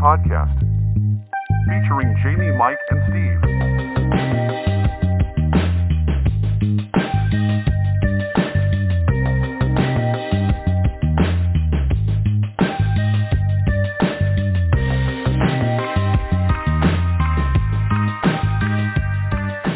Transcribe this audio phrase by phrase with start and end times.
[0.00, 0.58] podcast,
[1.68, 3.50] featuring Jamie, Mike, and Steve.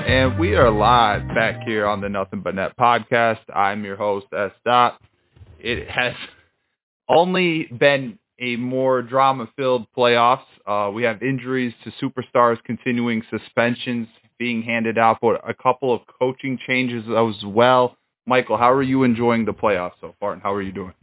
[0.06, 3.40] And we are live back here on the Nothing But Net podcast.
[3.54, 4.52] I'm your host, S.
[4.64, 4.98] Dot.
[5.58, 6.14] It has
[7.10, 10.44] only been a more drama-filled playoffs.
[10.66, 16.00] Uh, we have injuries to superstars, continuing suspensions being handed out, but a couple of
[16.18, 17.96] coaching changes as well.
[18.26, 20.94] Michael, how are you enjoying the playoffs so far, and how are you doing?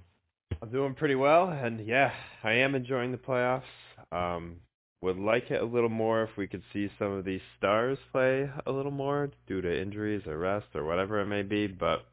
[0.61, 2.11] I'm doing pretty well, and yeah,
[2.43, 3.63] I am enjoying the playoffs.
[4.11, 4.57] Um,
[5.01, 8.49] would like it a little more if we could see some of these stars play
[8.67, 11.67] a little more due to injuries or rest or whatever it may be.
[11.67, 12.05] But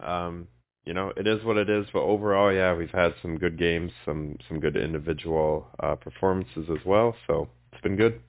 [0.00, 0.46] um,
[0.86, 1.86] you know, it is what it is.
[1.92, 6.84] But overall, yeah, we've had some good games, some some good individual uh, performances as
[6.86, 7.14] well.
[7.26, 8.20] So it's been good.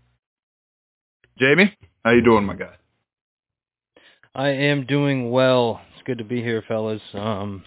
[1.40, 1.74] Jamie,
[2.04, 2.74] how you doing, my guy?
[4.34, 5.82] I am doing well.
[5.94, 7.02] It's good to be here, fellas.
[7.14, 7.64] Um,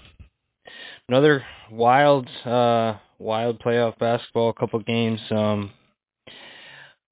[1.09, 4.51] another wild, uh, wild playoff basketball.
[4.51, 5.21] A couple games.
[5.31, 5.71] Um,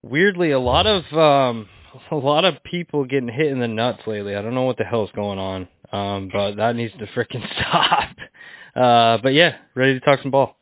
[0.03, 1.69] weirdly, a lot of um,
[2.11, 4.35] a lot of people getting hit in the nuts lately.
[4.35, 8.17] I don't know what the hell's going on, um, but that needs to freaking stop.
[8.75, 10.57] Uh, but yeah, ready to talk some ball.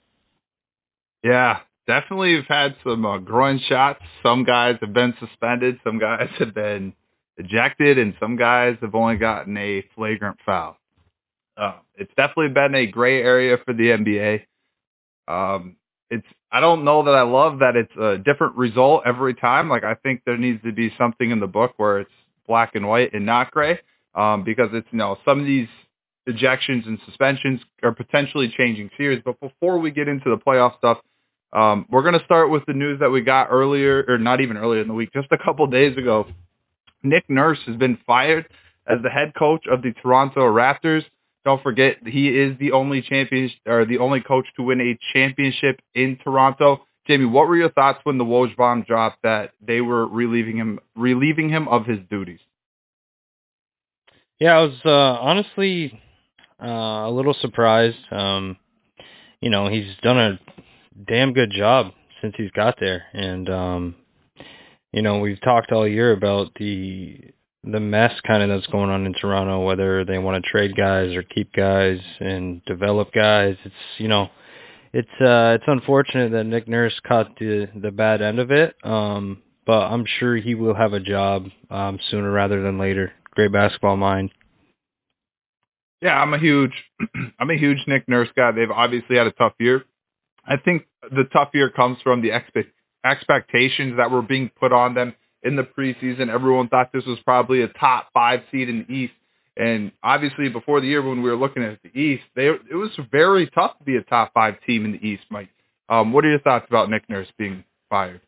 [1.23, 4.01] Yeah, definitely We've had some uh, groin shots.
[4.23, 5.79] Some guys have been suspended.
[5.85, 6.93] Some guys have been
[7.37, 10.77] ejected, and some guys have only gotten a flagrant foul.
[11.57, 14.43] Uh, it's definitely been a gray area for the NBA.
[15.29, 15.77] Um,
[16.11, 19.69] it's I don't know that I love that it's a different result every time.
[19.69, 22.11] Like I think there needs to be something in the book where it's
[22.47, 23.81] black and white and not gray,
[24.17, 25.69] um, because it's you know some of these
[26.29, 29.23] ejections and suspensions are potentially changing series.
[29.25, 30.99] But before we get into the playoff stuff,
[31.53, 34.57] um, we're going to start with the news that we got earlier, or not even
[34.57, 36.27] earlier in the week, just a couple days ago.
[37.03, 38.49] Nick Nurse has been fired
[38.89, 41.05] as the head coach of the Toronto Raptors.
[41.45, 45.81] Don't forget, he is the only champion or the only coach to win a championship
[45.95, 46.85] in Toronto.
[47.07, 50.81] Jamie, what were your thoughts when the Woj bomb dropped that they were relieving him
[50.97, 52.41] relieving him of his duties?
[54.39, 55.99] Yeah, I was uh, honestly
[56.63, 57.97] uh, a little surprised.
[58.11, 58.57] Um,
[59.41, 60.41] you know, he's done a
[61.09, 63.95] damn good job since he's got there, and um,
[64.93, 67.19] you know, we've talked all year about the
[67.65, 71.15] the mess kind of that's going on in Toronto, whether they want to trade guys
[71.17, 73.57] or keep guys and develop guys.
[73.65, 74.29] It's you know,
[74.93, 78.77] it's uh it's unfortunate that Nick Nurse caught the the bad end of it.
[78.85, 83.13] Um, but I'm sure he will have a job um sooner rather than later.
[83.37, 84.33] Great basketball mind.
[86.01, 86.73] Yeah, I'm a huge
[87.39, 88.51] I'm a huge Nick Nurse guy.
[88.53, 89.85] They've obviously had a tough year.
[90.45, 92.71] I think the tough year comes from the expect
[93.05, 96.29] expectations that were being put on them in the preseason.
[96.29, 99.13] Everyone thought this was probably a top five seed in the East.
[99.57, 102.91] And obviously before the year when we were looking at the East, they, it was
[103.13, 105.51] very tough to be a top five team in the East, Mike.
[105.89, 108.21] Um, what are your thoughts about Nick Nurse being fired?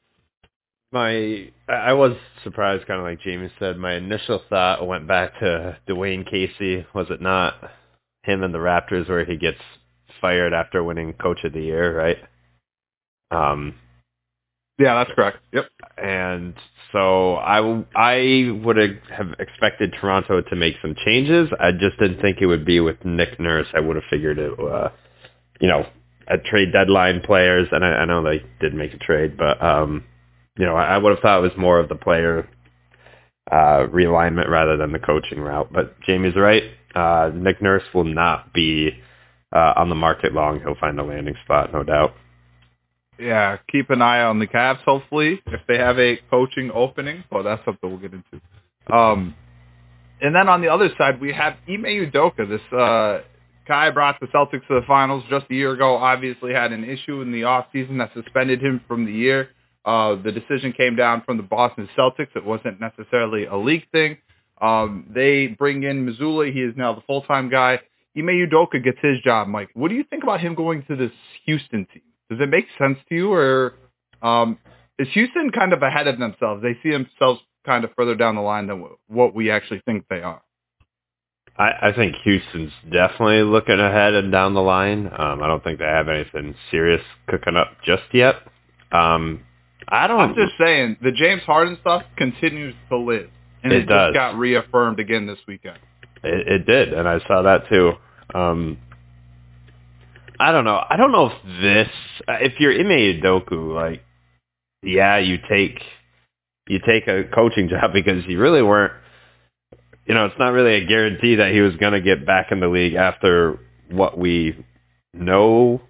[0.91, 3.77] My, I was surprised, kind of like Jamie said.
[3.77, 6.87] My initial thought went back to Dwane Casey.
[6.95, 7.55] Was it not
[8.23, 9.59] him and the Raptors where he gets
[10.21, 12.17] fired after winning Coach of the Year, right?
[13.31, 13.75] Um,
[14.79, 15.39] yeah, that's correct.
[15.53, 15.67] Yep.
[15.99, 16.55] And
[16.93, 21.51] so I, I would have expected Toronto to make some changes.
[21.61, 23.67] I just didn't think it would be with Nick Nurse.
[23.75, 24.91] I would have figured it, uh,
[25.61, 25.85] you know,
[26.29, 30.05] a trade deadline players, and I, I know they did make a trade, but um,
[30.59, 32.49] you know, I, would have thought it was more of the player
[33.51, 35.73] uh, realignment rather than the coaching route.
[35.73, 36.65] But Jamie's right.
[36.95, 38.91] Uh, Nick Nurse will not be
[39.55, 40.61] uh, on the market long.
[40.61, 42.15] He'll find a landing spot, no doubt
[43.19, 44.83] yeah, keep an eye on the Cavs.
[44.85, 48.95] Hopefully, if they have a coaching opening, well, that's something we'll get into.
[48.95, 49.35] Um,
[50.21, 52.49] and then on the other side, we have Ime Udoka.
[52.49, 53.23] This uh,
[53.67, 55.97] guy brought the Celtics to the finals just a year ago.
[55.97, 59.51] Obviously, had an issue in the off season that suspended him from the year.
[59.85, 62.35] Uh, the decision came down from the Boston Celtics.
[62.37, 64.19] It wasn't necessarily a league thing.
[64.61, 66.53] Um, they bring in Mazzulla.
[66.53, 67.81] He is now the full-time guy.
[68.17, 69.71] Ime Udoka gets his job, Mike.
[69.75, 71.13] What do you think about him going to this
[71.47, 72.03] Houston team?
[72.29, 73.75] Does it make sense to you, or
[74.21, 74.59] um,
[74.99, 76.63] is Houston kind of ahead of themselves?
[76.63, 80.23] They see themselves kind of further down the line than what we actually think they
[80.23, 80.43] are.
[81.57, 85.07] I, I think Houston's definitely looking ahead and down the line.
[85.07, 88.37] Um, I don't think they have anything serious cooking up just yet.
[88.93, 89.41] Um,
[89.91, 90.21] I don't.
[90.21, 93.31] I'm just saying the James Harden stuff continues to live,
[93.63, 95.79] and it, it just got reaffirmed again this weekend.
[96.23, 97.93] It, it did, and I saw that too.
[98.35, 98.79] Um,
[100.39, 100.81] I don't know.
[100.89, 101.89] I don't know if this,
[102.29, 104.03] if you're Ime Udoka, like,
[104.83, 105.81] yeah, you take
[106.69, 108.93] you take a coaching job because you really weren't.
[110.07, 112.61] You know, it's not really a guarantee that he was going to get back in
[112.61, 113.59] the league after
[113.91, 114.65] what we
[115.13, 115.83] know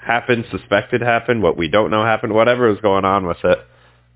[0.00, 3.58] happened, suspected happened, what we don't know happened, whatever was going on with it.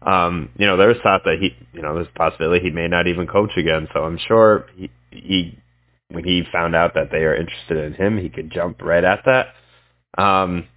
[0.03, 3.07] Um, you know, there's thought that he, you know, there's a possibility he may not
[3.07, 3.89] even coach again.
[3.95, 5.59] So I'm sure he, he
[6.09, 9.25] when he found out that they are interested in him, he could jump right at
[9.25, 10.23] that.
[10.23, 10.69] Um,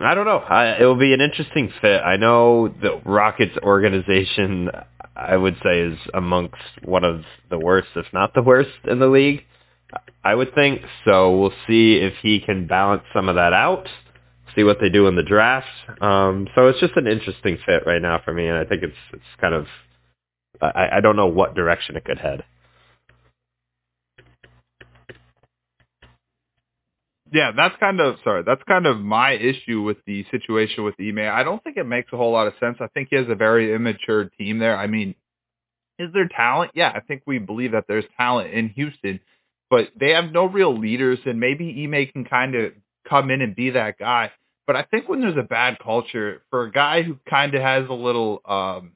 [0.00, 0.38] I don't know.
[0.38, 2.00] I, it will be an interesting fit.
[2.00, 4.70] I know the Rockets organization,
[5.16, 9.08] I would say, is amongst one of the worst, if not the worst, in the
[9.08, 9.44] league.
[10.24, 11.38] I would think so.
[11.38, 13.88] We'll see if he can balance some of that out.
[14.54, 15.66] See what they do in the draft.
[16.00, 18.96] Um, so it's just an interesting fit right now for me, and I think it's
[19.12, 19.66] it's kind of
[20.60, 22.44] I, I don't know what direction it could head.
[27.32, 28.42] Yeah, that's kind of sorry.
[28.44, 31.18] That's kind of my issue with the situation with Ime.
[31.18, 32.78] I don't think it makes a whole lot of sense.
[32.80, 34.76] I think he has a very immature team there.
[34.76, 35.14] I mean,
[35.98, 36.72] is there talent?
[36.74, 39.20] Yeah, I think we believe that there's talent in Houston,
[39.70, 42.72] but they have no real leaders, and maybe Ime can kind of
[43.08, 44.30] come in and be that guy.
[44.66, 47.88] But I think when there's a bad culture for a guy who kind of has
[47.88, 48.92] a little um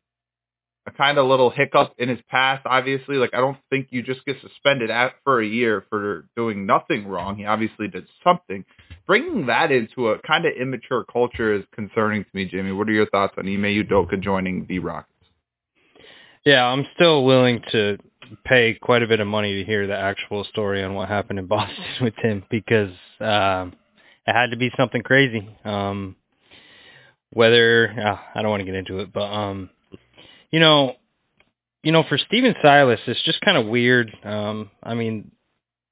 [0.86, 3.16] a kind of little hiccup in his past, obviously.
[3.16, 7.06] Like, I don't think you just get suspended at, for a year for doing nothing
[7.06, 7.36] wrong.
[7.36, 8.64] He obviously did something.
[9.06, 12.72] Bringing that into a kind of immature culture is concerning to me, Jamie.
[12.72, 15.08] What are your thoughts on Ime Udoka joining the Rockets?
[16.44, 17.98] Yeah, I'm still willing to
[18.44, 21.46] pay quite a bit of money to hear the actual story on what happened in
[21.48, 23.72] Boston with him because um,
[24.26, 25.48] it had to be something crazy.
[25.64, 26.16] Um,
[27.32, 29.70] whether uh, I don't want to get into it, but um,
[30.50, 30.96] you know,
[31.82, 34.14] you know, for Stephen Silas, it's just kind of weird.
[34.22, 35.32] Um, I mean,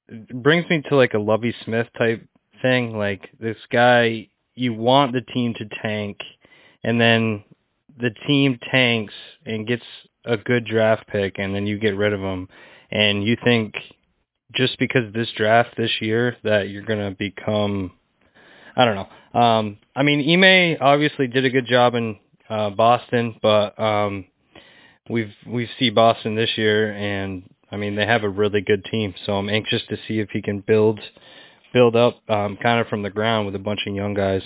[0.09, 2.25] it brings me to like a Lovie Smith type
[2.63, 2.97] thing.
[2.97, 6.19] Like this guy, you want the team to tank,
[6.85, 7.43] and then
[7.99, 9.15] the team tanks
[9.45, 9.85] and gets
[10.25, 12.49] a good draft pick, and then you get rid of him,
[12.91, 13.75] and you think
[14.53, 17.93] just because this draft this year that you're gonna become,
[18.77, 19.41] I don't know.
[19.41, 22.19] Um, I mean, Ime obviously did a good job in
[22.49, 24.27] uh, Boston, but um,
[25.09, 29.15] we've we've see Boston this year, and I mean they have a really good team.
[29.27, 31.01] So I'm anxious to see if he can build
[31.73, 34.43] build up um, kind of from the ground with a bunch of young guys.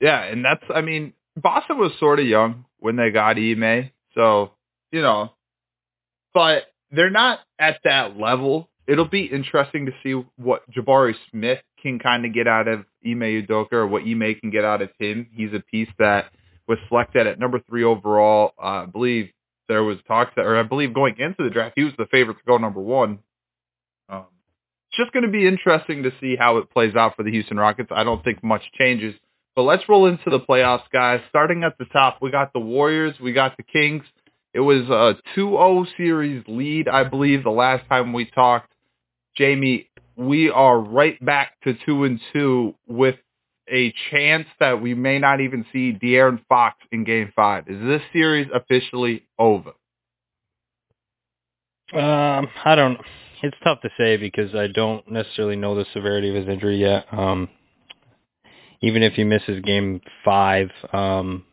[0.00, 4.52] Yeah, and that's I mean Boston was sort of young when they got Ime, so
[4.92, 5.32] you know,
[6.32, 8.68] but they're not at that level.
[8.86, 13.46] It'll be interesting to see what Jabari Smith can kind of get out of Ime
[13.46, 15.28] Udoka or what Ime can get out of him.
[15.32, 16.30] He's a piece that
[16.68, 18.52] was selected at number three overall.
[18.58, 19.30] Uh, I believe
[19.68, 22.38] there was talks that, or I believe going into the draft, he was the favorite
[22.38, 23.20] to go number one.
[24.08, 24.26] Um,
[24.88, 27.56] it's just going to be interesting to see how it plays out for the Houston
[27.56, 27.90] Rockets.
[27.94, 29.14] I don't think much changes.
[29.56, 31.20] But let's roll into the playoffs, guys.
[31.28, 34.04] Starting at the top, we got the Warriors, we got the Kings.
[34.52, 38.72] It was a 2-0 series lead, I believe, the last time we talked.
[39.36, 43.16] Jamie, we are right back to two and two with
[43.72, 47.64] a chance that we may not even see De'Aaron Fox in Game Five.
[47.68, 49.70] Is this series officially over?
[51.92, 52.98] Um, I don't.
[53.42, 57.06] It's tough to say because I don't necessarily know the severity of his injury yet.
[57.12, 57.48] Um,
[58.80, 61.44] even if he misses Game Five, um,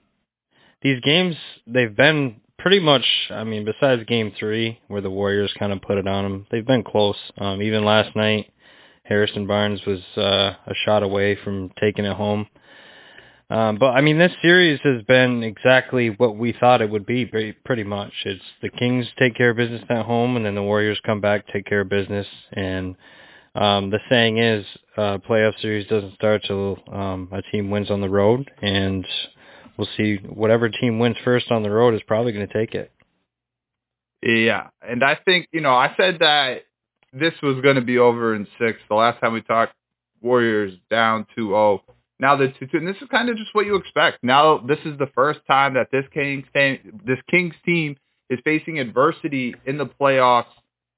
[0.81, 1.35] these games
[1.67, 3.05] they've been pretty much.
[3.29, 6.65] I mean, besides Game Three where the Warriors kind of put it on them, they've
[6.65, 7.17] been close.
[7.37, 8.51] Um, even last night,
[9.03, 12.47] Harrison Barnes was uh, a shot away from taking it home.
[13.49, 17.25] Um, but I mean, this series has been exactly what we thought it would be,
[17.25, 18.13] pretty, pretty much.
[18.23, 21.45] It's the Kings take care of business at home, and then the Warriors come back
[21.51, 22.27] take care of business.
[22.53, 22.95] And
[23.55, 24.65] um, the saying is,
[24.95, 29.05] uh, playoff series doesn't start till um, a team wins on the road, and
[29.77, 30.17] we'll see.
[30.17, 32.91] Whatever team wins first on the road is probably going to take it.
[34.23, 36.63] Yeah, and I think you know I said that
[37.11, 38.79] this was going to be over in six.
[38.87, 39.73] The last time we talked,
[40.21, 41.81] Warriors down 2-0.
[42.19, 44.23] Now the two, and this is kind of just what you expect.
[44.23, 47.97] Now this is the first time that this Kings team, this Kings team
[48.29, 50.45] is facing adversity in the playoffs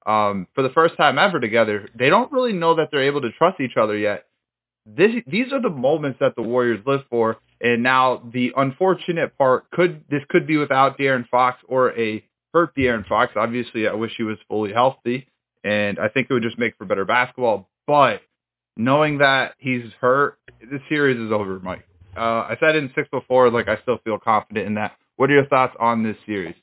[0.05, 1.89] um, for the first time ever together.
[1.95, 4.25] They don't really know that they're able to trust each other yet.
[4.85, 7.37] This, these are the moments that the Warriors live for.
[7.61, 12.75] And now the unfortunate part could this could be without De'Aaron Fox or a hurt
[12.75, 13.31] De'Aaron Fox.
[13.37, 15.27] Obviously, I wish he was fully healthy
[15.63, 17.69] and I think it would just make for better basketball.
[17.87, 18.21] But
[18.75, 21.87] knowing that he's hurt, the series is over, Mike.
[22.15, 22.19] Uh,
[22.49, 24.97] I said in six before, like I still feel confident in that.
[25.15, 26.55] What are your thoughts on this series?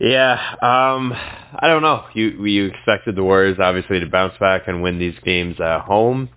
[0.00, 2.06] Yeah, um, I don't know.
[2.14, 6.30] You you expected the Warriors obviously to bounce back and win these games at home.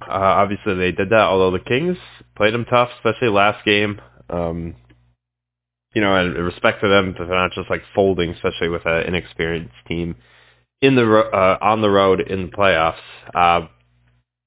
[0.00, 1.26] Uh, obviously, they did that.
[1.28, 1.98] Although the Kings
[2.36, 4.00] played them tough, especially last game.
[4.30, 4.76] Um,
[5.94, 9.74] you know, and respect to them for not just like folding, especially with an inexperienced
[9.86, 10.16] team
[10.80, 12.94] in the uh, on the road in the playoffs.
[13.34, 13.66] Uh,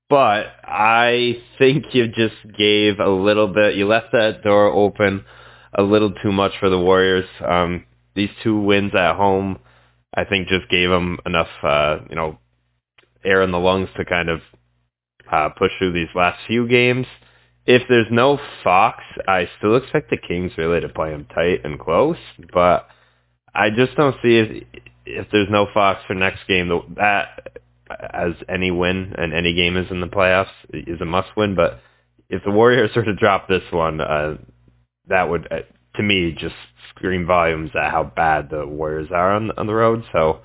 [0.10, 3.76] but I think you just gave a little bit.
[3.76, 5.24] You left that door open
[5.78, 7.28] a little too much for the Warriors.
[7.48, 7.84] Um,
[8.16, 9.60] these two wins at home,
[10.14, 12.38] I think, just gave them enough, uh, you know,
[13.26, 14.42] air in the lungs to kind of
[15.32, 17.08] uh, push through these last few games.
[17.66, 21.80] If there's no Fox, I still expect the Kings really to play them tight and
[21.80, 22.18] close,
[22.54, 22.88] but
[23.56, 24.64] I just don't see if
[25.06, 29.92] if there's no Fox for next game that as any win and any game is
[29.92, 31.56] in the playoffs is a must win.
[31.56, 31.80] But
[32.30, 34.38] if the Warriors were to drop this one, uh,
[35.08, 35.58] that would uh,
[35.96, 36.56] to me just
[36.90, 40.04] scream volumes at how bad the Warriors are on on the road.
[40.12, 40.40] So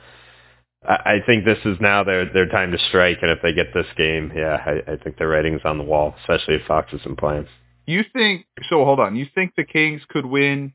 [0.87, 3.75] I I think this is now their their time to strike, and if they get
[3.75, 7.19] this game, yeah, I, I think their rating's on the wall, especially if Fox isn't
[7.19, 7.47] playing.
[7.87, 8.85] You think so?
[8.85, 9.17] Hold on.
[9.17, 10.75] You think the Kings could win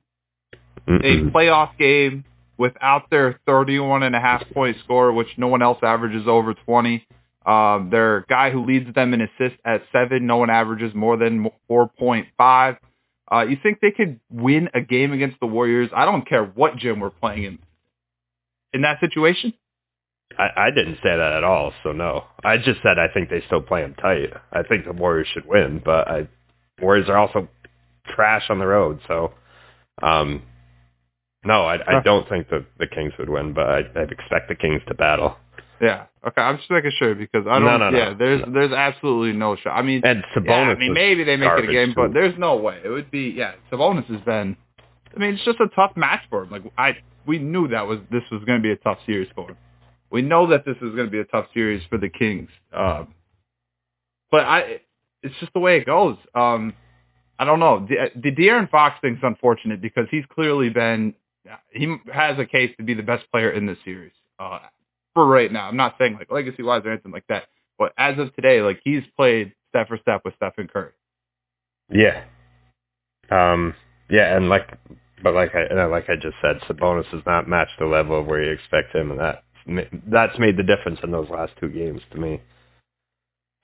[0.88, 1.27] Mm-mm.
[1.27, 2.25] a playoff game
[2.58, 7.06] without their 31 and a half point score, which no one else averages over 20?
[7.46, 11.51] Um, their guy who leads them in assists at seven, no one averages more than
[11.70, 12.77] 4.5.
[13.32, 15.89] Uh, you think they could win a game against the Warriors?
[15.96, 17.60] I don't care what gym we're playing in.
[18.74, 19.53] In that situation?
[20.38, 22.25] I, I didn't say that at all, so no.
[22.44, 24.34] I just said I think they still play them tight.
[24.51, 26.27] I think the Warriors should win, but I
[26.82, 27.48] Warriors are also
[28.08, 29.34] trash on the road, so
[30.01, 30.44] um
[31.46, 34.56] no, I, I don't think that the Kings would win, but I, I'd expect the
[34.56, 35.36] Kings to battle.
[35.82, 36.06] Yeah.
[36.25, 36.42] Okay.
[36.42, 37.65] I'm just making sure because I don't.
[37.65, 38.10] No, no, yeah.
[38.10, 39.77] No, there's there's absolutely no shot.
[39.77, 40.48] I mean, and Sabonis.
[40.48, 41.96] Yeah, I mean, maybe they make it a game, too.
[41.96, 43.34] but there's no way it would be.
[43.36, 43.53] Yeah.
[43.72, 44.56] Sabonis has been.
[45.15, 46.50] I mean, it's just a tough match for him.
[46.50, 49.51] Like I, we knew that was this was going to be a tough series for
[49.51, 49.58] him
[50.13, 52.50] we know that this is going to be a tough series for the Kings.
[52.72, 53.15] Um,
[54.30, 54.82] but I,
[55.24, 56.18] it's just the way it goes.
[56.36, 56.74] Um,
[57.39, 57.88] I don't know.
[57.89, 61.15] The, the De'Aaron Fox thing's unfortunate because he's clearly been,
[61.72, 64.60] he has a case to be the best player in this series uh,
[65.13, 65.67] for right now.
[65.67, 67.43] I'm not saying like legacy wise or anything like that,
[67.77, 70.91] but as of today, like he's played step for step with Stephen Curry.
[71.89, 72.24] Yeah.
[73.29, 73.75] Um.
[74.10, 74.77] Yeah, and like,
[75.24, 78.43] but like I like I just said, Sabonis has not matched the level of where
[78.43, 79.43] you expect him, and that
[80.08, 82.41] that's made the difference in those last two games to me.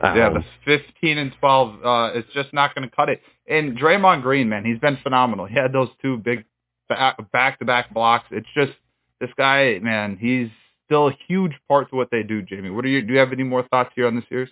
[0.01, 3.21] Um, yeah, the 15 and 12, uh, it's just not going to cut it.
[3.47, 5.45] And Draymond Green, man, he's been phenomenal.
[5.45, 6.45] He had those two big
[6.87, 8.25] back-to-back blocks.
[8.31, 8.71] It's just
[9.19, 10.49] this guy, man, he's
[10.89, 12.41] still a huge part to what they do.
[12.41, 13.03] Jamie, what are you?
[13.03, 14.49] Do you have any more thoughts here on the series?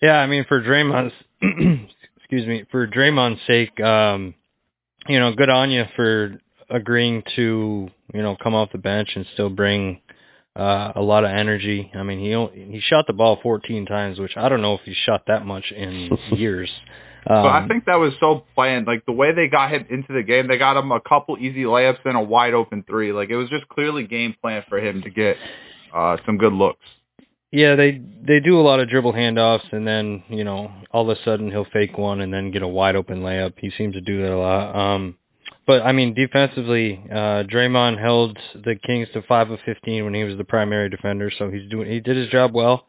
[0.00, 1.14] Yeah, I mean, for Draymond's,
[2.18, 4.34] excuse me, for Draymond's sake, um,
[5.08, 6.38] you know, good on you for
[6.70, 10.00] agreeing to you know come off the bench and still bring
[10.56, 11.90] uh, a lot of energy.
[11.94, 14.94] I mean, he he shot the ball 14 times, which I don't know if he
[14.94, 16.70] shot that much in years.
[17.26, 18.86] Um, but I think that was so planned.
[18.86, 21.62] Like the way they got him into the game, they got him a couple easy
[21.62, 23.12] layups and a wide open three.
[23.12, 25.36] Like it was just clearly game plan for him to get
[25.94, 26.84] uh, some good looks.
[27.50, 31.16] Yeah, they they do a lot of dribble handoffs, and then you know all of
[31.16, 33.54] a sudden he'll fake one and then get a wide open layup.
[33.58, 34.74] He seems to do that a lot.
[34.74, 35.16] Um,
[35.66, 40.24] but I mean, defensively, uh, Draymond held the Kings to five of fifteen when he
[40.24, 42.86] was the primary defender, so he's doing he did his job well.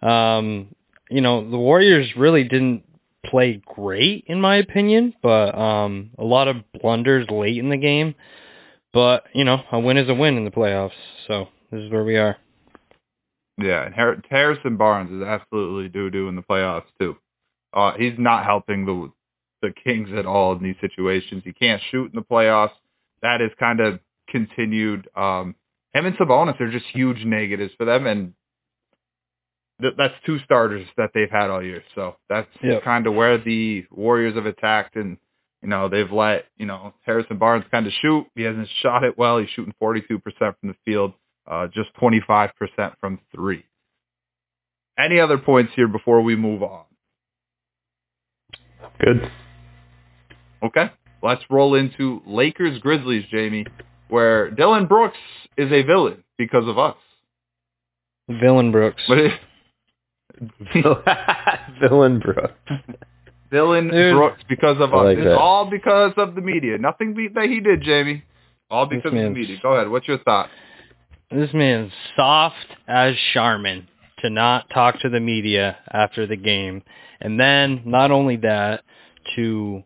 [0.00, 0.74] Um,
[1.10, 2.84] you know, the Warriors really didn't
[3.24, 8.14] play great in my opinion, but um, a lot of blunders late in the game.
[8.92, 10.92] But you know, a win is a win in the playoffs,
[11.26, 12.36] so this is where we are.
[13.58, 17.16] Yeah, and Harrison Barnes is absolutely doo doo in the playoffs too.
[17.72, 19.12] Uh, he's not helping the
[19.62, 21.42] the Kings at all in these situations.
[21.44, 22.74] He can't shoot in the playoffs.
[23.22, 25.08] That is kind of continued.
[25.16, 25.54] Um,
[25.92, 28.34] him and Sabonis are just huge negatives for them, and
[29.80, 31.82] th- that's two starters that they've had all year.
[31.94, 32.82] So that's yep.
[32.82, 35.16] kind of where the Warriors have attacked, and
[35.62, 38.26] you know they've let you know Harrison Barnes kind of shoot.
[38.34, 39.38] He hasn't shot it well.
[39.38, 41.12] He's shooting 42% from the field,
[41.46, 42.50] uh, just 25%
[43.00, 43.64] from three.
[44.98, 46.84] Any other points here before we move on?
[49.00, 49.30] Good.
[50.62, 50.90] Okay,
[51.22, 53.66] let's roll into Lakers Grizzlies, Jamie,
[54.08, 55.18] where Dillon Brooks
[55.58, 56.96] is a villain because of us.
[58.28, 59.02] Villain Brooks.
[59.06, 59.32] But it,
[61.80, 62.52] villain Brooks.
[63.50, 65.04] Villain Brooks because of us.
[65.04, 65.38] Like it's that.
[65.38, 66.78] all because of the media.
[66.78, 68.24] Nothing that he did, Jamie.
[68.70, 69.58] All because of the media.
[69.62, 69.88] Go ahead.
[69.88, 70.48] What's your thought?
[71.30, 73.88] This man's soft as Charmin
[74.20, 76.82] to not talk to the media after the game.
[77.20, 78.82] And then not only that,
[79.36, 79.82] to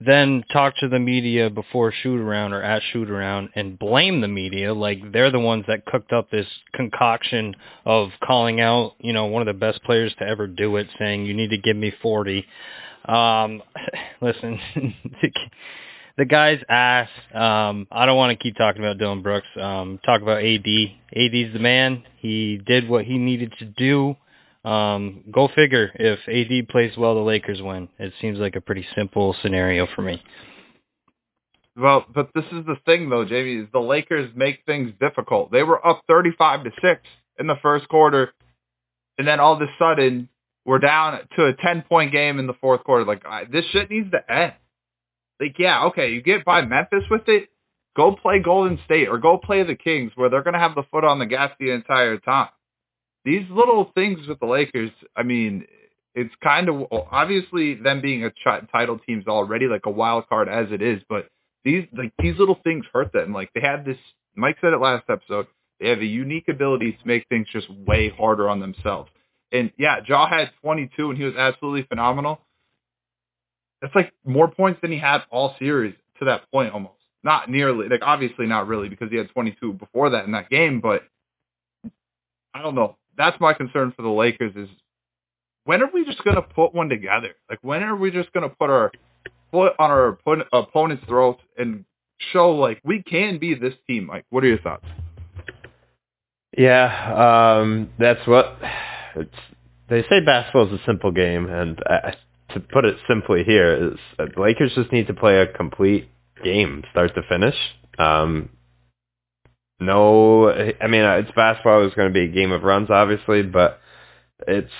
[0.00, 4.28] then talk to the media before shoot around or at shoot around and blame the
[4.28, 9.26] media like they're the ones that cooked up this concoction of calling out, you know,
[9.26, 11.92] one of the best players to ever do it saying you need to give me
[12.00, 12.46] 40.
[13.06, 13.62] Um
[14.20, 14.60] listen,
[16.16, 17.08] the guy's ass.
[17.34, 19.48] Um I don't want to keep talking about Dillon Brooks.
[19.60, 20.66] Um talk about AD.
[21.12, 22.04] AD's the man.
[22.18, 24.16] He did what he needed to do.
[24.64, 25.90] Um, go figure.
[25.94, 27.88] If AD plays well, the Lakers win.
[27.98, 30.22] It seems like a pretty simple scenario for me.
[31.76, 35.52] Well, but this is the thing though, Jamie, is the Lakers make things difficult.
[35.52, 37.00] They were up 35 to 6
[37.38, 38.32] in the first quarter,
[39.16, 40.28] and then all of a sudden
[40.64, 43.04] we're down to a 10 point game in the fourth quarter.
[43.04, 44.54] Like I, this shit needs to end.
[45.40, 47.48] Like yeah, okay, you get by Memphis with it,
[47.96, 50.82] go play Golden State or go play the Kings where they're going to have the
[50.90, 52.48] foot on the gas the entire time
[53.28, 55.66] these little things with the Lakers, I mean,
[56.14, 60.48] it's kind of obviously them being a ch- title team's already like a wild card
[60.48, 61.28] as it is, but
[61.62, 63.34] these like these little things hurt them.
[63.34, 63.98] Like they had this.
[64.34, 65.46] Mike said it last episode.
[65.78, 69.10] They have a unique ability to make things just way harder on themselves.
[69.52, 72.40] And yeah, Ja had 22 and he was absolutely phenomenal.
[73.82, 76.94] That's like more points than he had all series to that point almost.
[77.22, 80.80] Not nearly, like obviously not really because he had 22 before that in that game,
[80.80, 81.02] but
[82.54, 84.68] I don't know that's my concern for the Lakers is
[85.64, 87.34] when are we just going to put one together?
[87.50, 88.90] Like when are we just going to put our
[89.50, 90.18] foot on our
[90.52, 91.84] opponent's throat and
[92.32, 94.08] show like we can be this team?
[94.08, 94.86] Like, what are your thoughts?
[96.56, 98.56] Yeah, um, that's what
[99.16, 99.30] it's.
[99.88, 102.12] They say basketball is a simple game, and uh,
[102.54, 106.10] to put it simply here is uh, the Lakers just need to play a complete
[106.42, 107.54] game, start to finish.
[107.98, 108.50] Um,
[109.80, 111.86] no, I mean it's basketball.
[111.86, 113.80] It's going to be a game of runs, obviously, but
[114.46, 114.72] it's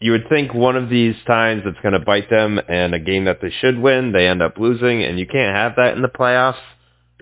[0.00, 3.24] you would think one of these times it's going to bite them, and a game
[3.24, 6.08] that they should win, they end up losing, and you can't have that in the
[6.08, 6.60] playoffs.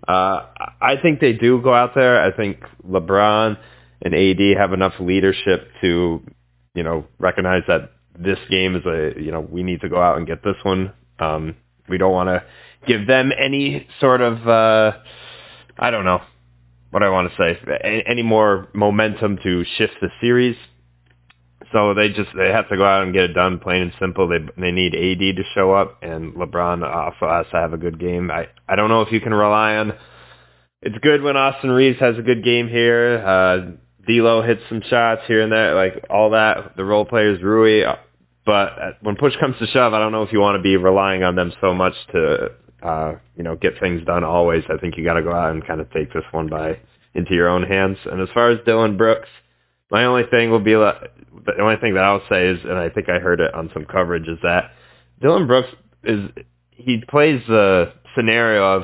[0.07, 0.47] Uh,
[0.81, 2.21] I think they do go out there.
[2.21, 3.57] I think LeBron
[4.03, 6.23] and AD have enough leadership to,
[6.75, 10.19] you know, recognize that this game is a, you know, we need to go out
[10.19, 10.93] and get this one.
[11.19, 11.57] Um,
[11.88, 12.43] we don't want to
[12.87, 14.93] give them any sort of, uh,
[15.79, 16.21] I don't know,
[16.94, 20.54] what I want to say, any more momentum to shift the series.
[21.72, 24.28] So they just they have to go out and get it done, plain and simple.
[24.28, 27.78] They they need AD to show up, and LeBron uh, also has to have a
[27.78, 28.30] good game.
[28.30, 29.92] I I don't know if you can rely on.
[30.83, 33.18] It's good when Austin Reaves has a good game here.
[33.26, 33.57] Uh,
[34.07, 36.76] D'Lo hits some shots here and there, like all that.
[36.76, 37.83] The role players, Rui.
[37.83, 37.96] Uh,
[38.46, 40.76] but uh, when push comes to shove, I don't know if you want to be
[40.76, 42.50] relying on them so much to
[42.85, 44.62] uh, you know, get things done always.
[44.68, 46.79] I think you got to go out and kind of take this one by
[47.14, 47.99] into your own hands.
[48.05, 49.29] And as far as Dillon Brooks,
[49.90, 53.09] my only thing will be the only thing that I'll say is, and I think
[53.09, 54.73] I heard it on some coverage, is that
[55.20, 55.68] Dillon Brooks
[56.03, 56.31] is
[56.70, 58.83] he plays the scenario of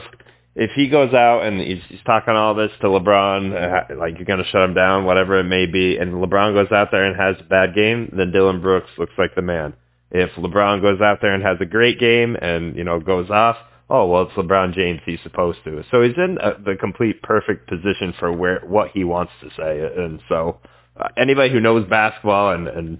[0.57, 4.27] if he goes out and he's, he's talking all this to LeBron, uh, like you're
[4.27, 7.17] going to shut him down, whatever it may be, and LeBron goes out there and
[7.17, 9.75] has a bad game, then Dillon Brooks looks like the man.
[10.11, 13.57] If LeBron goes out there and has a great game and you know goes off,
[13.91, 15.85] oh well it's LeBron James he's supposed to.
[15.91, 20.03] So he's in a, the complete perfect position for where what he wants to say
[20.03, 20.59] and so
[20.97, 22.99] uh, anybody who knows basketball and and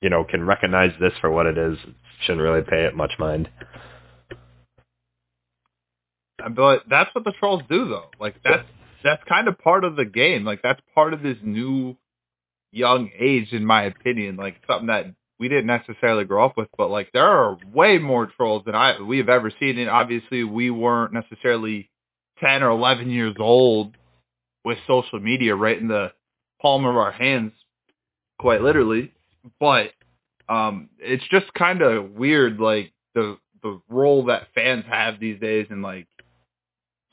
[0.00, 1.78] you know can recognize this for what it is
[2.22, 3.48] shouldn't really pay it much mind.
[6.54, 8.10] But that's what the trolls do though.
[8.18, 8.66] Like that's
[9.04, 10.44] that's kind of part of the game.
[10.44, 11.96] Like that's part of this new
[12.72, 14.36] young age in my opinion.
[14.36, 18.26] Like something that we didn't necessarily grow up with, but like there are way more
[18.26, 19.78] trolls than I we have ever seen.
[19.78, 21.90] And obviously, we weren't necessarily
[22.38, 23.96] ten or eleven years old
[24.64, 26.12] with social media right in the
[26.60, 27.52] palm of our hands,
[28.38, 29.12] quite literally.
[29.58, 29.92] But
[30.48, 35.66] um, it's just kind of weird, like the the role that fans have these days,
[35.70, 36.06] and like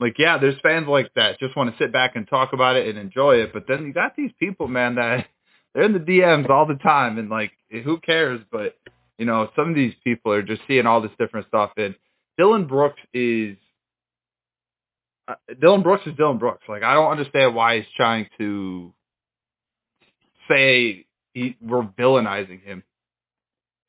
[0.00, 2.86] like yeah, there's fans like that just want to sit back and talk about it
[2.88, 5.26] and enjoy it, but then you got these people, man, that
[5.74, 8.40] they're in the DMs all the time, and like, who cares?
[8.50, 8.76] But
[9.18, 11.70] you know, some of these people are just seeing all this different stuff.
[11.76, 11.94] And
[12.36, 13.56] Dillon Brooks is
[15.26, 16.64] uh, Dillon Brooks is Dillon Brooks.
[16.68, 18.92] Like, I don't understand why he's trying to
[20.48, 21.04] say
[21.34, 22.82] he, we're villainizing him.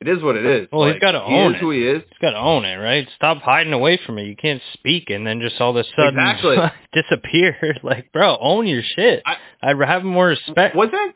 [0.02, 0.68] It is what it is.
[0.72, 1.60] Well, like, he's got to own it.
[1.60, 2.02] who he is.
[2.08, 3.06] He's got to own it, right?
[3.18, 4.24] Stop hiding away from it.
[4.24, 6.56] You can't speak and then just all of a sudden Exactly.
[6.94, 7.56] disappear.
[7.84, 9.22] Like, bro, own your shit.
[9.26, 10.74] I- I'd have more respect.
[10.76, 11.16] Wasn't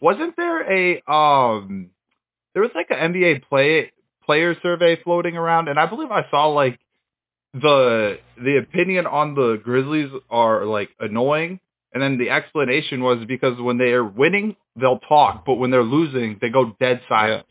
[0.00, 1.90] wasn't there a um
[2.54, 3.92] there was like an NBA play
[4.24, 6.78] player survey floating around and I believe I saw like
[7.54, 11.60] the the opinion on the Grizzlies are like annoying
[11.92, 15.82] and then the explanation was because when they are winning they'll talk but when they're
[15.82, 17.46] losing they go dead silent.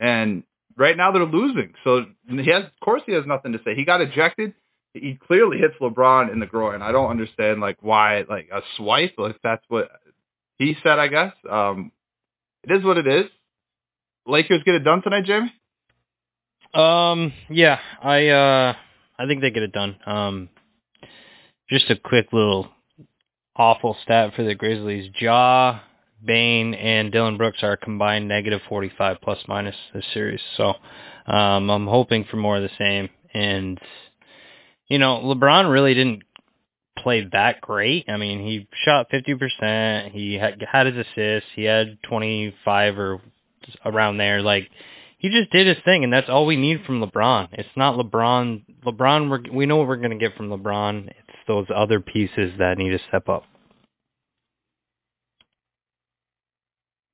[0.00, 0.42] And
[0.76, 1.74] right now they're losing.
[1.84, 3.74] So he has, of course, he has nothing to say.
[3.74, 4.54] He got ejected.
[4.94, 6.82] He clearly hits LeBron in the groin.
[6.82, 9.14] I don't understand like why like a swipe.
[9.16, 9.90] Like that's what
[10.58, 10.98] he said.
[10.98, 11.92] I guess um,
[12.64, 13.26] it is what it is.
[14.26, 15.52] Lakers get it done tonight, Jamie.
[16.74, 18.74] Um, yeah, I uh,
[19.18, 19.96] I think they get it done.
[20.06, 20.48] Um,
[21.68, 22.68] just a quick little
[23.56, 25.10] awful stat for the Grizzlies.
[25.18, 25.80] Ja,
[26.24, 30.40] Bane, and Dillon Brooks are combined negative 45 plus minus this series.
[30.56, 30.74] So
[31.26, 33.08] um, I'm hoping for more of the same.
[33.34, 33.80] And,
[34.88, 36.22] you know, LeBron really didn't
[37.02, 38.08] play that great.
[38.08, 40.12] I mean, he shot 50%.
[40.12, 41.48] He had, had his assists.
[41.54, 43.20] He had 25 or
[43.84, 44.42] around there.
[44.42, 44.70] Like,
[45.18, 47.48] he just did his thing, and that's all we need from LeBron.
[47.52, 48.62] It's not LeBron.
[48.84, 51.08] LeBron, we're, we know what we're going to get from LeBron.
[51.08, 53.44] It's those other pieces that need to step up.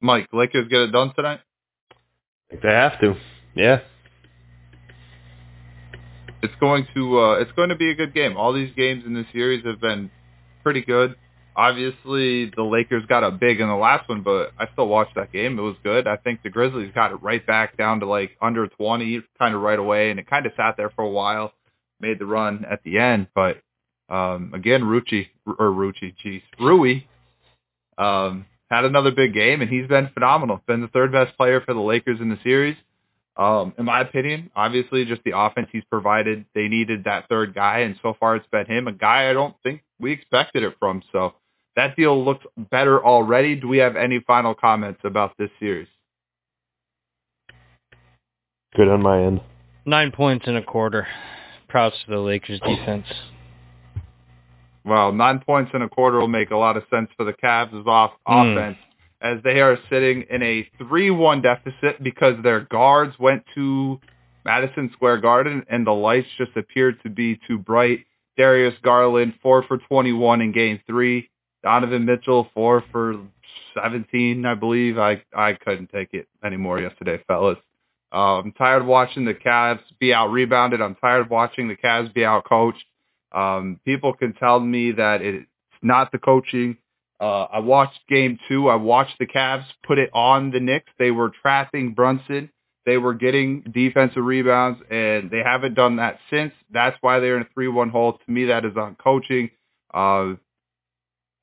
[0.01, 1.41] Mike, Lakers get it done tonight.
[1.91, 3.17] I think they have to.
[3.55, 3.81] Yeah.
[6.43, 8.37] It's going to uh, it's going to be a good game.
[8.37, 10.11] All these games in this series have been
[10.63, 11.17] pretty good.
[11.57, 15.33] Obviously, the Lakers got a big in the last one, but I still watched that
[15.33, 15.59] game.
[15.59, 16.07] It was good.
[16.07, 19.61] I think the Grizzlies got it right back down to like under 20 kind of
[19.61, 21.53] right away, and it kind of sat there for a while,
[22.01, 23.27] made the run at the end.
[23.35, 23.61] But
[24.09, 27.03] um, again, Rucci, or Rucci, jeez, Rui,
[27.99, 30.63] um, had another big game, and he's been phenomenal.
[30.67, 32.77] Been the third best player for the Lakers in the series.
[33.39, 36.45] Um, in my opinion, obviously, just the offense he's provided.
[36.57, 39.55] They needed that third guy, and so far it's been him, a guy I don't
[39.63, 41.03] think we expected it from.
[41.13, 41.35] So
[41.77, 43.55] that deal looks better already.
[43.55, 45.87] Do we have any final comments about this series?
[48.77, 49.41] Good on my end.
[49.87, 51.07] Nine points in a quarter.
[51.69, 53.07] Props to the Lakers defense.
[54.85, 57.87] Well, nine points in a quarter will make a lot of sense for the Cavs'
[57.87, 58.53] off Mm.
[58.57, 58.79] offense
[59.21, 64.01] as they are sitting in a 3-1 deficit because their guards went to
[64.45, 68.05] Madison Square Garden and the lights just appeared to be too bright.
[68.37, 71.29] Darius Garland, 4 for 21 in game three.
[71.65, 73.17] Donovan Mitchell, 4 for
[73.75, 74.99] 17, I believe.
[74.99, 77.59] I, I couldn't take it anymore yesterday, fellas.
[78.13, 80.81] Uh, I'm tired of watching the Cavs be out rebounded.
[80.81, 82.85] I'm tired of watching the Cavs be out coached.
[83.33, 85.47] Um, people can tell me that it's
[85.83, 86.79] not the coaching.
[87.21, 88.69] Uh, I watched game two.
[88.69, 90.91] I watched the Cavs put it on the Knicks.
[90.99, 92.51] They were trapping Brunson.
[92.87, 96.53] They were getting defensive rebounds, and they haven't done that since.
[96.73, 98.15] That's why they're in a 3-1 hole.
[98.15, 99.51] To me, that is on coaching.
[99.93, 100.35] Uh,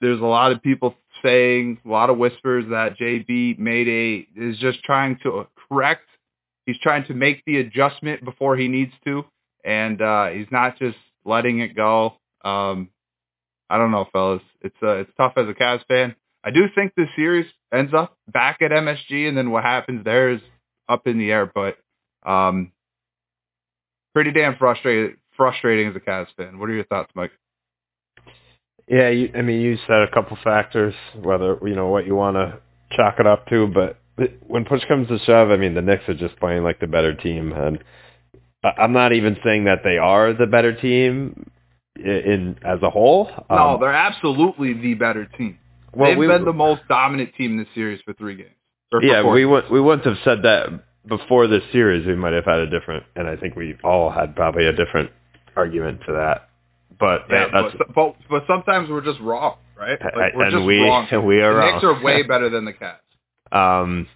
[0.01, 4.57] there's a lot of people saying, a lot of whispers that JB made a, is
[4.57, 6.07] just trying to correct.
[6.65, 9.23] He's trying to make the adjustment before he needs to,
[9.63, 12.15] and uh, he's not just letting it go.
[12.43, 12.89] Um,
[13.69, 14.41] I don't know, fellas.
[14.65, 16.15] It's uh, it's tough as a Cavs fan.
[16.43, 20.31] I do think this series ends up back at MSG, and then what happens there
[20.31, 20.41] is
[20.89, 21.51] up in the air.
[21.53, 21.77] But
[22.27, 22.71] um,
[24.13, 26.59] pretty damn frustrated, frustrating as a Cavs fan.
[26.59, 27.31] What are your thoughts, Mike?
[28.87, 32.35] Yeah, you, I mean, you said a couple factors, whether you know what you want
[32.35, 32.59] to
[32.95, 33.99] chalk it up to, but
[34.47, 37.13] when push comes to shove, I mean, the Knicks are just playing like the better
[37.13, 37.83] team, and
[38.63, 41.51] I'm not even saying that they are the better team
[41.97, 43.29] in, as a whole.
[43.49, 45.57] no, Um, they're absolutely the better team.
[45.93, 48.49] well, They've we- been the most dominant team in this series for three games.
[48.91, 50.69] Or for yeah, four we wouldn't we wouldn't have said that
[51.07, 52.05] before this series.
[52.05, 55.09] We might have had a different, and I think we all had probably a different
[55.55, 56.49] argument to that.
[56.99, 59.99] But Yeah, that- that's but, but but sometimes we're just wrong, right?
[60.01, 61.07] Like, we're and just we wrong.
[61.25, 61.71] we are the wrong.
[61.73, 62.99] Knicks are way better than the Cavs.
[63.51, 64.07] Um,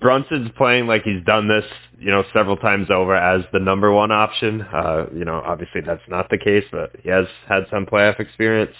[0.00, 1.64] Brunson's playing like he's done this,
[1.98, 4.62] you know, several times over as the number one option.
[4.62, 8.74] Uh, you know, obviously that's not the case, but he has had some playoff experience.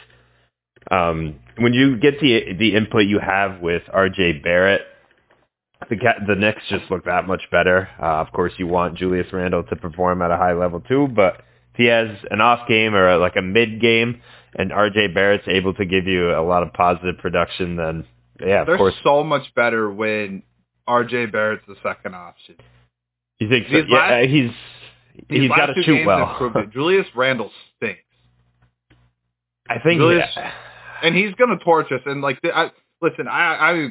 [0.90, 4.83] Um, when you get the the input you have with RJ Barrett,
[5.88, 7.88] the the Knicks just look that much better.
[8.01, 11.37] Uh, of course, you want Julius Randle to perform at a high level too, but
[11.73, 14.21] if he has an off game or like a mid game,
[14.55, 18.05] and RJ Barrett's able to give you a lot of positive production, then
[18.40, 20.42] yeah, of They're course so much better when
[20.88, 22.57] RJ Barrett's the second option.
[23.38, 23.77] You think so?
[23.79, 24.51] Yeah, last- uh, he's
[25.29, 26.53] he's got to shoot well.
[26.72, 28.01] Julius Randle stinks,
[29.68, 30.53] I think Julius- yeah.
[31.03, 32.01] and he's gonna torch us.
[32.07, 32.70] And like, I,
[33.03, 33.90] listen, I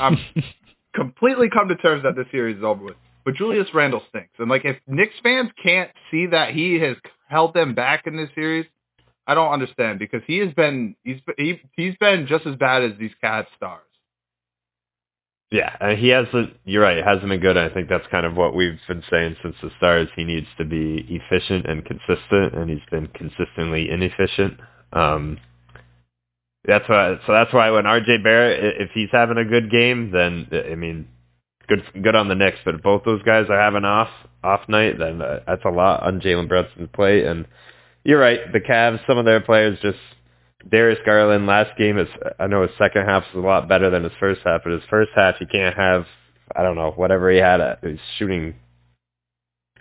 [0.00, 0.18] I'm
[0.94, 2.96] completely come to terms that this series is over with.
[3.24, 6.96] But Julius Randle stinks, and like, if Knicks fans can't see that he has
[7.28, 8.66] held them back in this series,
[9.26, 12.92] I don't understand because he has been he's he he's been just as bad as
[12.98, 13.82] these Cavs stars.
[15.50, 16.26] Yeah, uh, he has.
[16.32, 17.04] The, you're right.
[17.04, 17.56] Hasn't been good.
[17.56, 20.02] I think that's kind of what we've been saying since the start.
[20.02, 24.60] Is he needs to be efficient and consistent, and he's been consistently inefficient.
[24.92, 25.38] Um,
[26.64, 27.16] that's why.
[27.26, 31.08] So that's why when RJ Barrett, if he's having a good game, then I mean,
[31.66, 32.58] good good on the Knicks.
[32.64, 34.10] But if both those guys are having off
[34.44, 37.24] off night, then uh, that's a lot on Jalen Brunson's plate.
[37.24, 37.46] And
[38.04, 39.98] you're right, the Cavs, some of their players just
[40.68, 44.04] Darius Garland last game is I know his second half is a lot better than
[44.04, 46.06] his first half, but his first half he can't have
[46.54, 47.60] I don't know whatever he had.
[47.60, 48.54] At, he was shooting.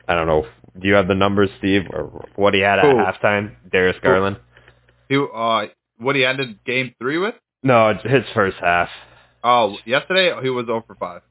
[0.07, 0.45] I don't know.
[0.79, 2.93] Do you have the numbers, Steve, or what he had at Who?
[2.93, 3.55] halftime?
[3.71, 4.37] Darius Garland.
[5.07, 5.65] He, uh,
[5.97, 7.35] what he ended game three with?
[7.63, 8.89] No, it's his first half.
[9.43, 11.21] Oh, yesterday he was over 5.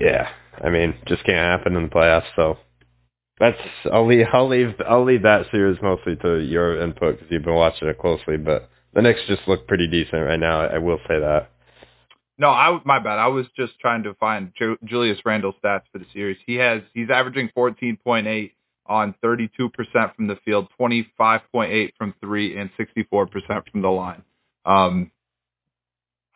[0.00, 0.28] Yeah,
[0.62, 2.24] I mean, just can't happen in the playoffs.
[2.36, 2.58] So
[3.38, 3.58] that's
[3.92, 7.54] I'll leave I'll leave I'll leave that series mostly to your input because you've been
[7.54, 8.36] watching it closely.
[8.36, 10.60] But the Knicks just look pretty decent right now.
[10.60, 11.50] I will say that.
[12.36, 13.18] No, I my bad.
[13.18, 16.36] I was just trying to find Ju- Julius Randle's stats for the series.
[16.46, 18.50] He has he's averaging 14.8
[18.86, 19.48] on 32%
[20.14, 24.22] from the field, 25.8 from three, and 64% from the line.
[24.66, 25.10] Um,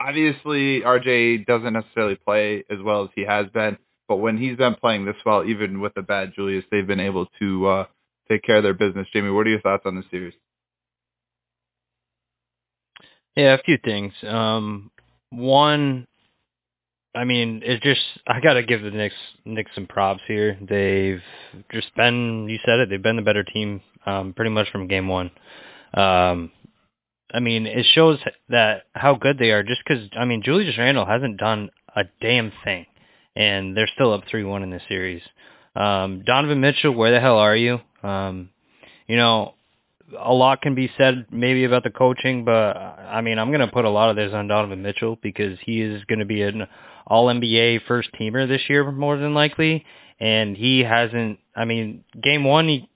[0.01, 4.77] obviously, RJ doesn't necessarily play as well as he has been, but when he's been
[4.77, 7.85] playing this well, even with a bad Julius, they've been able to uh,
[8.31, 9.07] take care of their business.
[9.13, 10.35] Jamie, what are your thoughts on the series?
[13.39, 14.13] Yeah, a few things.
[14.27, 14.91] Um,
[15.31, 16.09] one,
[17.15, 20.59] I mean, it just I got to give the Knicks Knicks some props here.
[20.61, 21.23] They've
[21.71, 25.07] just been, you said it, they've been the better team um, pretty much from game
[25.07, 25.31] one.
[25.95, 26.51] Um,
[27.33, 31.07] I mean, it shows that how good they are just because I mean, Julius Randle
[31.07, 32.87] hasn't done a damn thing,
[33.37, 35.23] and they're still up three one in the series.
[35.77, 37.79] Um, Donovan Mitchell, where the hell are you?
[38.03, 38.51] Um,
[39.07, 39.55] you know,
[40.17, 43.73] a lot can be said maybe about the coaching, but I mean, I'm going to
[43.73, 46.67] put a lot of this on Donovan Mitchell because he is going to be an
[47.07, 49.85] all NBA first teamer this year more than likely.
[50.21, 52.89] And he hasn't, I mean, game one, he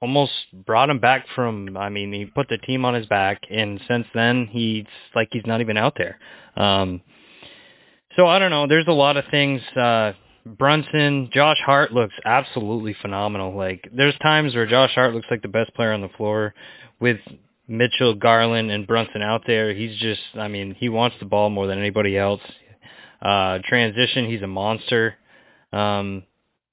[0.00, 3.42] almost brought him back from, I mean, he put the team on his back.
[3.50, 6.18] And since then, he's like, he's not even out there.
[6.56, 7.00] Um,
[8.16, 8.66] so I don't know.
[8.66, 10.12] There's a lot of things, uh,
[10.46, 13.54] Brunson, Josh Hart looks absolutely phenomenal.
[13.54, 16.54] Like there's times where Josh Hart looks like the best player on the floor
[16.98, 17.18] with
[17.68, 19.72] Mitchell, Garland, and Brunson out there.
[19.74, 22.40] He's just, I mean, he wants the ball more than anybody else.
[23.22, 25.14] Uh, transition, he's a monster.
[25.72, 26.24] Um,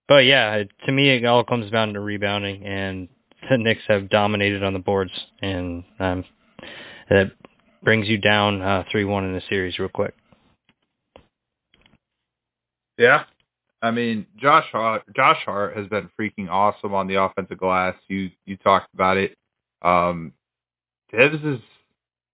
[0.07, 3.09] but yeah, to me, it all comes down to rebounding, and
[3.49, 6.23] the Knicks have dominated on the boards, and um,
[7.09, 7.31] that
[7.83, 10.15] brings you down uh, three one in the series real quick.
[12.97, 13.25] Yeah.
[13.81, 17.95] I mean, Josh Hart, Josh Hart has been freaking awesome on the offensive glass.
[18.07, 19.37] You you talked about it.
[19.81, 20.33] Um,
[21.11, 21.59] Thibs has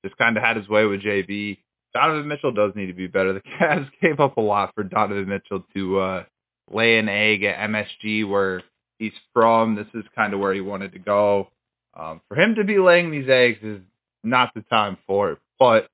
[0.03, 1.57] just kind of had his way with JB.
[1.93, 3.33] Donovan Mitchell does need to be better.
[3.33, 6.23] The Cavs gave up a lot for Donovan Mitchell to uh,
[6.71, 8.63] lay an egg at MSG where
[8.97, 9.75] he's from.
[9.75, 11.49] This is kind of where he wanted to go.
[11.95, 13.81] Um, for him to be laying these eggs is
[14.23, 15.39] not the time for it.
[15.59, 15.87] But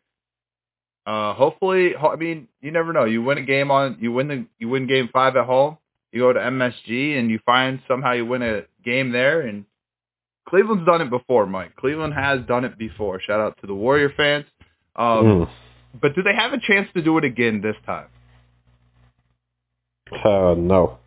[1.05, 3.05] uh, hopefully, ho- I mean, you never know.
[3.05, 5.77] You win a game on, you win the, you win game five at home.
[6.12, 9.41] You go to MSG and you find somehow you win a game there.
[9.41, 9.65] And
[10.47, 11.75] Cleveland's done it before, Mike.
[11.75, 13.19] Cleveland has done it before.
[13.21, 14.45] Shout out to the Warrior fans.
[14.95, 15.49] Um, Mm.
[16.01, 18.07] But do they have a chance to do it again this time?
[20.12, 20.97] Uh, no,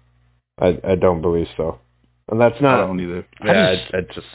[0.60, 1.78] I I don't believe so.
[2.28, 2.76] And that's I not.
[2.86, 3.26] don't either.
[3.44, 3.52] Yeah,
[3.92, 4.26] I I, just-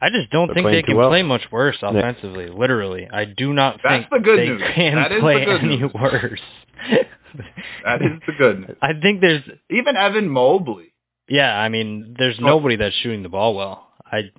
[0.00, 1.08] I just don't think they can well.
[1.08, 2.48] play much worse offensively.
[2.48, 4.62] Literally, I do not That's think the good they news.
[4.74, 5.92] can That is the play good any news.
[5.94, 6.40] worse.
[7.84, 8.76] That is the good news.
[8.82, 10.92] I think there's, Even Evan Mobley.
[11.28, 11.54] yeah.
[11.58, 13.88] I mean, there's But- nobody that's shooting the ball well.
[14.04, 14.30] I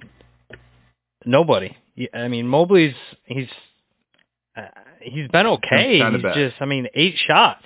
[1.25, 1.75] nobody.
[2.13, 3.47] I mean, Mobley's he's
[4.55, 4.61] uh,
[5.01, 5.99] he's been okay.
[5.99, 7.63] kinda He's just, I mean, eight shots.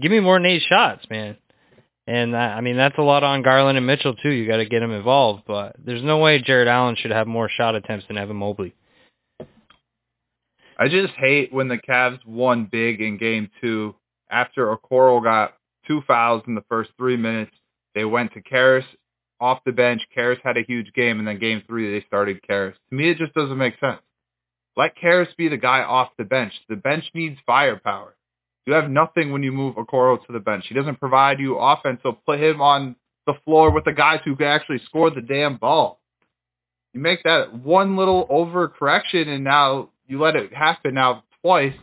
[0.00, 1.36] Give me more than eight shots, man.
[2.06, 4.30] And that, I mean, that's a lot on Garland and Mitchell too.
[4.30, 7.48] You got to get them involved, but there's no way Jarrett Allen should have more
[7.48, 8.74] shot attempts than Evan Mobley.
[10.78, 13.94] I just hate when the Cavs won big in game two
[14.30, 15.54] after Okoro got
[15.86, 17.52] two fouls in the first three minutes.
[17.94, 18.84] They went to Caris
[19.40, 20.02] off the bench.
[20.14, 22.76] Caris had a huge game, and then game three they started Caris.
[22.90, 24.00] To me, it just doesn't make sense.
[24.76, 26.52] Let Caris be the guy off the bench.
[26.68, 28.15] The bench needs firepower.
[28.66, 30.66] You have nothing when you move Okoro to the bench.
[30.68, 34.34] He doesn't provide you offense, so put him on the floor with the guys who
[34.36, 36.00] can actually score the damn ball.
[36.92, 41.74] You make that one little overcorrection, and now you let it happen now twice.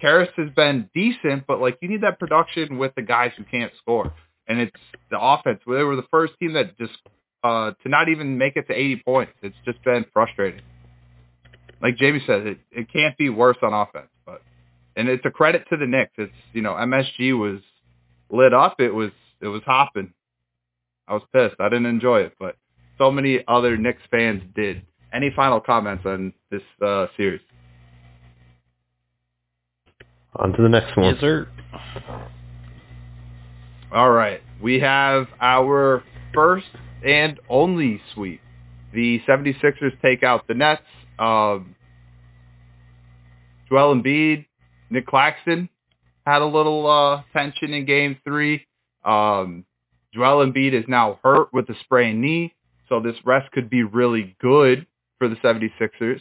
[0.00, 3.72] Caris has been decent, but like you need that production with the guys who can't
[3.80, 4.12] score,
[4.48, 4.76] and it's
[5.10, 5.60] the offense.
[5.66, 6.92] They were the first team that just
[7.44, 9.32] uh, to not even make it to 80 points.
[9.42, 10.62] It's just been frustrating.
[11.80, 14.08] Like Jamie said, it, it can't be worse on offense,
[14.96, 16.12] and it's a credit to the Knicks.
[16.18, 17.60] It's you know MSG was
[18.30, 18.80] lit up.
[18.80, 20.12] It was it was hopping.
[21.06, 21.56] I was pissed.
[21.60, 22.56] I didn't enjoy it, but
[22.98, 24.82] so many other Knicks fans did.
[25.12, 27.40] Any final comments on this uh, series?
[30.36, 31.06] on to the next one.
[31.06, 31.48] Yes, sir.
[33.92, 34.40] All right.
[34.60, 36.02] We have our
[36.32, 36.66] first
[37.04, 38.40] and only sweep.
[38.92, 40.82] The 76ers take out the Nets.
[41.18, 41.76] Um,
[43.68, 44.46] Joel Embiid,
[44.90, 45.68] Nick Claxton
[46.26, 48.66] had a little uh, tension in game three.
[49.04, 49.64] Um,
[50.12, 52.54] Joel Embiid is now hurt with a sprained knee,
[52.88, 54.86] so this rest could be really good
[55.18, 56.20] for the 76ers.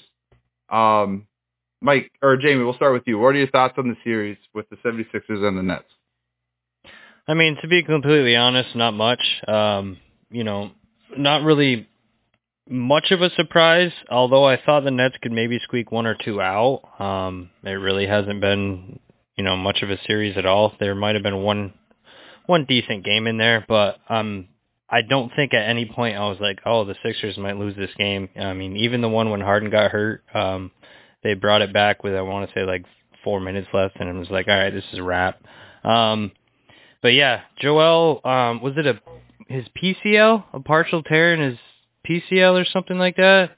[0.70, 1.28] Um,
[1.82, 3.20] Mike, or Jamie, we'll start with you.
[3.20, 5.84] What are your thoughts on the series with the 76ers and the Nets?
[7.28, 9.22] I mean, to be completely honest, not much.
[9.48, 9.98] Um,
[10.30, 10.72] you know,
[11.16, 11.88] not really
[12.70, 16.42] much of a surprise, although I thought the Nets could maybe squeak one or two
[16.42, 16.82] out.
[17.00, 19.00] Um, it really hasn't been,
[19.36, 20.74] you know, much of a series at all.
[20.80, 21.74] There might have been one
[22.46, 24.50] one decent game in there, but um
[24.90, 27.90] I don't think at any point I was like, oh, the Sixers might lose this
[27.98, 28.30] game.
[28.40, 30.70] I mean, even the one when Harden got hurt, um,
[31.24, 32.86] they brought it back with I want to say like
[33.24, 35.42] four minutes left, and it was like, all right, this is a wrap.
[35.84, 36.32] Um,
[37.02, 39.00] but yeah, Joel, um, was it a
[39.48, 41.58] his PCL, a partial tear in his
[42.08, 43.52] PCL or something like that?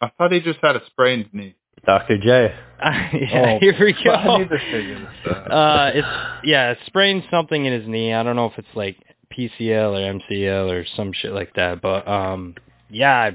[0.00, 1.54] I thought he just had a sprained knee.
[1.86, 2.18] Dr.
[2.18, 2.54] J.
[2.80, 4.10] yeah, Oh, here we go.
[4.12, 5.50] I need to figure this out.
[5.52, 6.08] uh, it's
[6.44, 8.12] yeah, it sprained something in his knee.
[8.12, 8.96] I don't know if it's like
[9.36, 11.80] PCL or MCL or some shit like that.
[11.80, 12.54] But um,
[12.90, 13.32] yeah,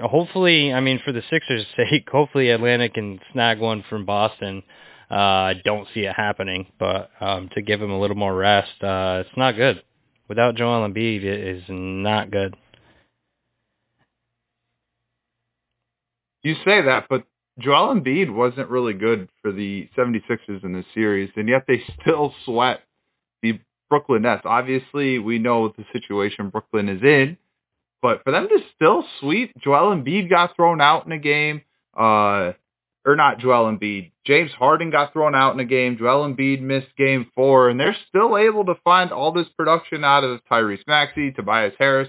[0.00, 4.62] hopefully, I mean, for the Sixers' sake, hopefully Atlanta can snag one from Boston.
[5.10, 8.82] Uh, I don't see it happening, but um, to give him a little more rest,
[8.82, 9.82] uh, it's not good.
[10.28, 12.56] Without Joel Embiid, it is not good.
[16.42, 17.24] You say that, but
[17.58, 22.34] Joel Embiid wasn't really good for the 76ers in this series, and yet they still
[22.44, 22.80] sweat
[23.42, 24.42] the Brooklyn Nets.
[24.44, 27.36] Obviously, we know the situation Brooklyn is in,
[28.02, 31.62] but for them to still sweep, Joel Embiid got thrown out in a game,
[31.96, 32.52] uh,
[33.06, 34.10] or not Joel Embiid.
[34.24, 35.96] James Harden got thrown out in a game.
[35.96, 40.24] Joel Embiid missed game four, and they're still able to find all this production out
[40.24, 42.08] of Tyrese Maxey, Tobias Harris.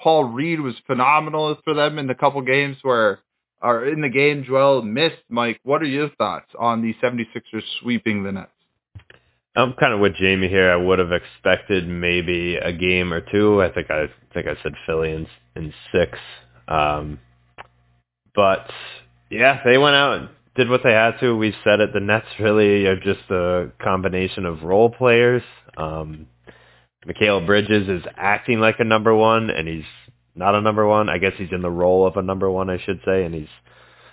[0.00, 3.20] Paul Reed was phenomenal for them in the couple games where
[3.60, 5.22] or in the game Joel missed.
[5.28, 8.50] Mike, what are your thoughts on the 76ers sweeping the Nets?
[9.56, 10.70] I'm kind of with Jamie here.
[10.70, 13.62] I would have expected maybe a game or two.
[13.62, 16.18] I think I think I said Philly in, in six.
[16.68, 17.18] Um,
[18.34, 18.70] but
[19.30, 21.36] yeah, they went out and did what they had to.
[21.36, 21.92] We said it.
[21.92, 25.42] The Nets really are just a combination of role players.
[25.76, 26.26] Um,
[27.06, 29.84] Mikal Bridges is acting like a number one, and he's
[30.34, 31.08] not a number one.
[31.08, 33.48] I guess he's in the role of a number one, I should say, and he's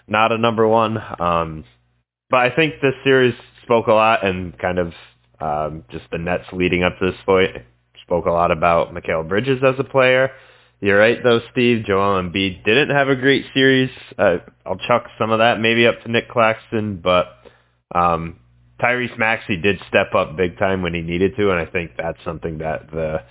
[0.08, 0.98] not a number one.
[1.20, 1.64] Um,
[2.30, 4.94] but I think this series spoke a lot, and kind of
[5.40, 7.58] um, just the Nets leading up to this point
[8.04, 10.32] spoke a lot about Mikal Bridges as a player.
[10.84, 11.86] You're right, though, Steve.
[11.86, 13.90] Joel Embiid didn't have a great series.
[14.18, 17.28] Uh, I'll chuck some of that maybe up to Nick Claxton, but
[17.96, 18.42] um,
[18.82, 22.18] Tyrese Maxey did step up big time when he needed to, and I think that's
[22.26, 23.22] something that the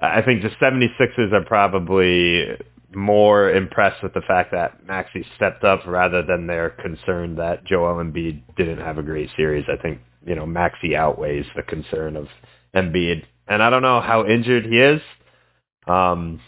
[0.00, 2.46] I think the 76ers are probably
[2.94, 8.02] more impressed with the fact that Maxey stepped up rather than they're concerned that Joel
[8.02, 9.66] Embiid didn't have a great series.
[9.70, 12.28] I think, you know, Maxey outweighs the concern of
[12.74, 13.24] Embiid.
[13.46, 15.02] And I don't know how injured he is.
[15.86, 16.40] Um,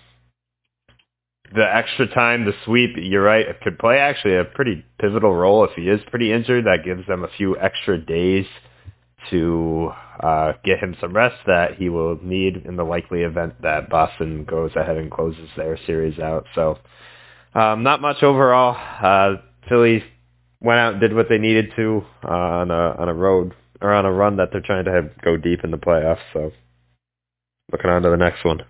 [1.55, 5.71] the extra time, the sweep, you're right, could play actually a pretty pivotal role if
[5.77, 6.65] he is pretty injured.
[6.65, 8.47] That gives them a few extra days
[9.31, 13.88] to uh, get him some rest that he will need in the likely event that
[13.88, 16.47] Boston goes ahead and closes their series out.
[16.55, 16.79] So
[17.55, 18.77] um, not much overall.
[18.77, 20.03] Uh, Philly
[20.61, 23.93] went out and did what they needed to uh, on a on a road or
[23.93, 26.21] on a run that they're trying to have go deep in the playoffs.
[26.33, 26.53] So
[27.71, 28.61] looking on to the next one.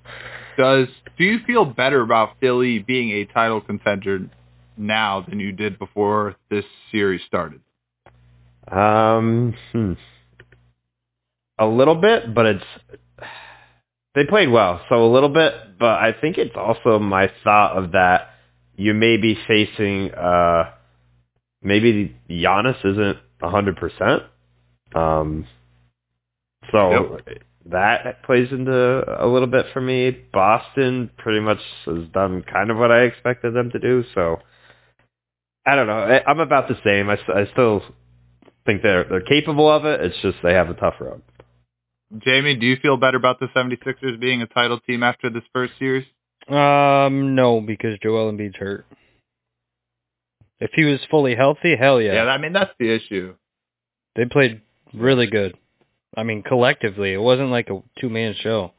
[0.57, 0.89] Does
[1.19, 4.29] do you feel better about Philly being a title contender
[4.77, 7.61] now than you did before this series started?
[8.71, 9.93] Um, hmm.
[11.59, 12.65] a little bit, but it's
[14.15, 15.55] they played well, so a little bit.
[15.79, 18.31] But I think it's also my thought of that
[18.77, 20.71] you may be facing uh
[21.63, 24.23] maybe Giannis isn't a hundred percent.
[24.95, 25.47] Um,
[26.71, 27.19] so
[27.71, 30.11] that plays into a little bit for me.
[30.33, 34.05] Boston pretty much has done kind of what I expected them to do.
[34.15, 34.39] So
[35.67, 35.99] I don't know.
[35.99, 37.09] I- I'm about the same.
[37.09, 37.17] I
[37.53, 37.83] still
[38.67, 40.01] think they're they're capable of it.
[40.01, 41.23] It's just they have a tough road.
[42.19, 45.73] Jamie, do you feel better about the 76ers being a title team after this first
[45.79, 46.05] series?
[46.49, 48.85] Um, no, because Joel Embiid's hurt.
[50.61, 52.15] If he was fully healthy, hell yeah.
[52.15, 53.35] Yeah, I mean that's the issue.
[54.15, 54.61] They played
[54.93, 55.57] really good.
[56.17, 58.73] I mean, collectively, it wasn't like a two-man show.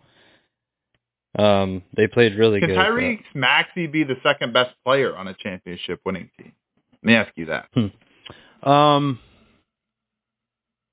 [1.37, 2.75] Um, they played really Can good.
[2.75, 6.53] Can Tyrese Maxey be the second best player on a championship winning team?
[7.01, 8.69] Let me ask you that.
[8.69, 9.19] Um,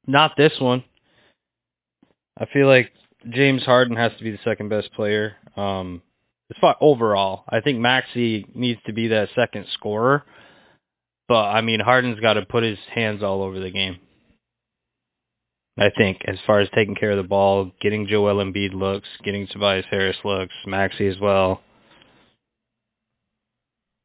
[0.06, 0.82] not this one.
[2.38, 2.90] I feel like
[3.28, 5.36] James Harden has to be the second best player.
[5.56, 6.02] Um,
[6.50, 10.24] as far overall, I think Maxey needs to be that second scorer.
[11.28, 13.98] But I mean, Harden's got to put his hands all over the game.
[15.80, 19.46] I think as far as taking care of the ball, getting Joel Embiid looks, getting
[19.46, 21.62] Tobias Harris looks, Maxey as well.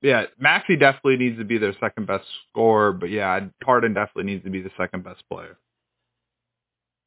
[0.02, 4.46] Yeah, Maxey definitely needs to be their second best scorer, but yeah, Harden definitely needs
[4.46, 5.58] to be the second best player.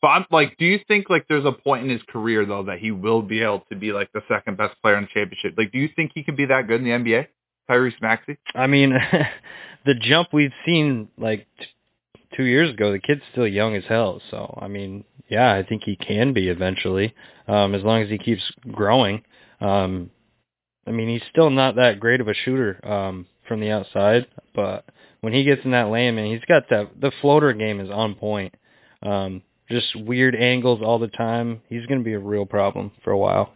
[0.02, 2.78] But I'm like, do you think like there's a point in his career though that
[2.78, 5.54] he will be able to be like the second best player in the championship?
[5.56, 7.26] Like, do you think he can be that good in the NBA,
[7.70, 8.36] Tyrese Maxey?
[8.54, 8.92] I mean,
[9.86, 11.46] the jump we've seen like
[12.36, 14.20] two years ago, the kid's still young as hell.
[14.30, 17.14] So I mean, yeah, I think he can be eventually,
[17.46, 19.22] um, as long as he keeps growing.
[19.60, 20.10] Um,
[20.86, 24.84] I mean, he's still not that great of a shooter um, from the outside, but
[25.20, 27.00] when he gets in that lane, man, he's got that.
[27.00, 28.54] The floater game is on point.
[29.02, 31.60] Um, just weird angles all the time.
[31.68, 33.52] He's going to be a real problem for a while.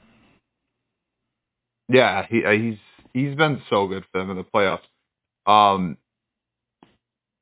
[1.89, 2.79] Yeah, he uh, he's
[3.12, 4.81] he's been so good for them in the playoffs.
[5.47, 5.97] Um,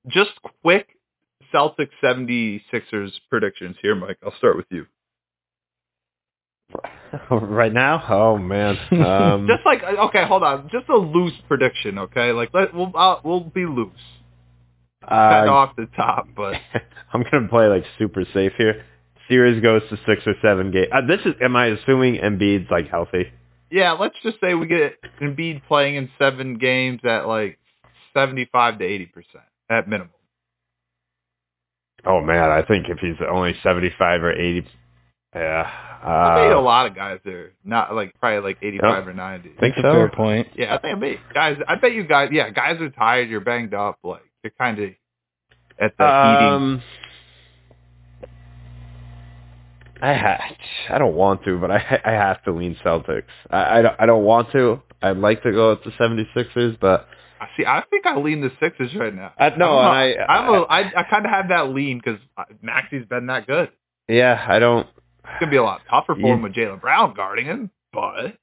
[0.08, 0.30] just
[0.62, 0.88] quick
[1.52, 4.18] Celtics 76ers predictions here, Mike.
[4.24, 4.86] I'll start with you.
[7.30, 8.04] right now?
[8.08, 8.78] Oh man.
[8.92, 10.68] Um, just like okay, hold on.
[10.70, 12.32] Just a loose prediction, okay?
[12.32, 13.90] Like let we'll I'll, we'll be loose.
[15.08, 16.54] Kind uh, off the top, but
[17.12, 18.84] I'm gonna play like super safe here.
[19.28, 20.88] Series goes to six or seven games.
[20.92, 21.34] Uh, this is.
[21.40, 23.32] Am I assuming Embiid's like healthy?
[23.70, 27.58] yeah, let's just say we get Embiid playing in seven games at like
[28.14, 30.12] 75 to 80 percent at minimum.
[32.06, 34.66] Oh man, I think if he's only 75 or 80,
[35.34, 35.70] yeah.
[36.02, 39.48] I bet a Uh, lot of guys are not like probably like 85 or 90.
[39.60, 39.92] think That's a so.
[39.92, 40.48] fair point.
[40.56, 41.56] Yeah, I think I bet guys.
[41.68, 42.30] I bet you guys.
[42.32, 43.28] Yeah, guys are tired.
[43.28, 43.98] You're banged up.
[44.02, 44.90] Like you're kind of
[45.78, 46.48] at the heating.
[46.54, 46.82] um,
[50.02, 50.56] I ha-
[50.88, 53.24] I don't want to, but I I have to lean Celtics.
[53.50, 54.80] I I don't, I don't want to.
[55.02, 57.06] I'd like to go with the 76ers, but I
[57.56, 57.64] see.
[57.66, 59.32] I think I lean the Sixers right now.
[59.38, 61.98] I, no, I'm and a- I I'm a, I, I kind of have that lean
[61.98, 62.20] because
[62.62, 63.70] Maxey's been that good.
[64.08, 64.86] yeah, I don't.
[65.24, 68.36] It's gonna be a lot tougher for You- him with Jaylen Brown guarding him, but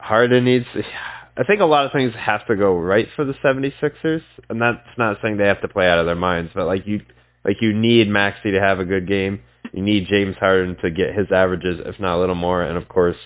[0.00, 0.66] Harden needs.
[1.38, 4.78] I think a lot of things have to go right for the 76ers, and that's
[4.96, 7.02] not saying they have to play out of their minds, but like you,
[7.44, 9.40] like you need Maxey to have a good game.
[9.72, 12.88] You need James Harden to get his averages, if not a little more, and of
[12.88, 13.16] course,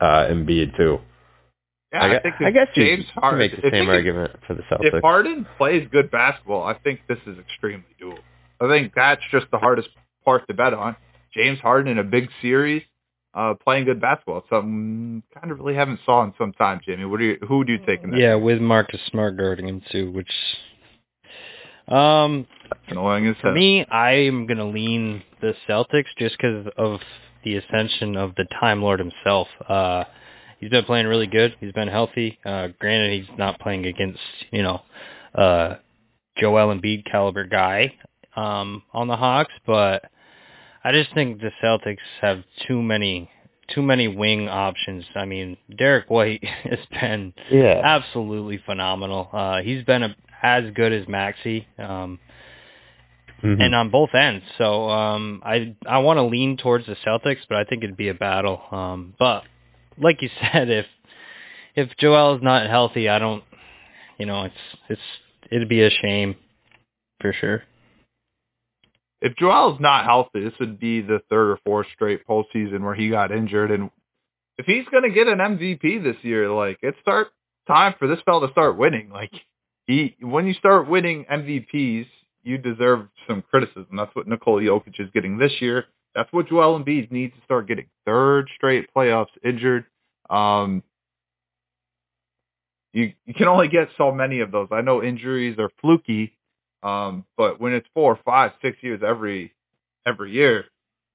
[0.00, 1.00] uh, Embiid too.
[1.94, 3.88] Yeah, I, I, think I guess James can Harden make the if same he can-
[3.94, 4.94] argument for the Celtics.
[4.94, 8.18] If Harden plays good basketball, I think this is extremely doable.
[8.60, 9.88] I think that's just the hardest
[10.24, 10.96] part to bet on.
[11.32, 12.82] James Harden in a big series,
[13.34, 14.38] uh, playing good basketball.
[14.38, 17.04] It's something kind of really haven't saw in some time, Jimmy.
[17.04, 17.38] What do you?
[17.48, 18.18] Who do you take in that?
[18.18, 20.30] Yeah, with Marcus Smart guarding him too, which
[21.88, 22.46] um
[22.88, 23.52] annoying as for hell.
[23.54, 27.00] me, I'm gonna lean the Celtics just because of
[27.44, 29.48] the ascension of the Time Lord himself.
[29.68, 30.04] Uh
[30.64, 31.54] he's been playing really good.
[31.60, 32.38] He's been healthy.
[32.44, 34.18] Uh granted he's not playing against,
[34.50, 34.80] you know,
[35.34, 35.76] uh
[36.38, 37.92] Joel Embiid caliber guy
[38.34, 40.04] um on the Hawks, but
[40.82, 43.30] I just think the Celtics have too many
[43.74, 45.04] too many wing options.
[45.14, 49.28] I mean, Derrick White has been yeah, absolutely phenomenal.
[49.32, 52.18] Uh, he's been a, as good as Maxey, um,
[53.42, 53.60] Mhm.
[53.62, 54.44] and on both ends.
[54.58, 58.08] So um, I I want to lean towards the Celtics, but I think it'd be
[58.08, 58.62] a battle.
[58.70, 59.44] Um, but
[59.98, 60.86] like you said, if
[61.76, 63.44] if Joel is not healthy, I don't.
[64.18, 64.54] You know, it's
[64.88, 65.02] it's
[65.50, 66.36] it'd be a shame
[67.20, 67.62] for sure.
[69.20, 73.10] if Joel's not healthy, this would be the third or fourth straight postseason where he
[73.10, 73.70] got injured.
[73.72, 73.90] And
[74.58, 77.28] if he's going to get an MVP this year, like it's start
[77.66, 79.10] time for this fella to start winning.
[79.10, 79.32] Like
[79.86, 82.06] he, when you start winning MVPs,
[82.44, 83.96] you deserve some criticism.
[83.96, 85.86] That's what Nikola Jokic is getting this year.
[86.14, 87.86] That's what Joel Embiid needs to start getting.
[88.06, 89.84] Third straight playoffs injured.
[90.30, 90.82] Um,
[92.92, 94.68] you you can only get so many of those.
[94.70, 96.36] I know injuries are fluky,
[96.82, 99.52] um, but when it's four, five, six years every
[100.06, 100.66] every year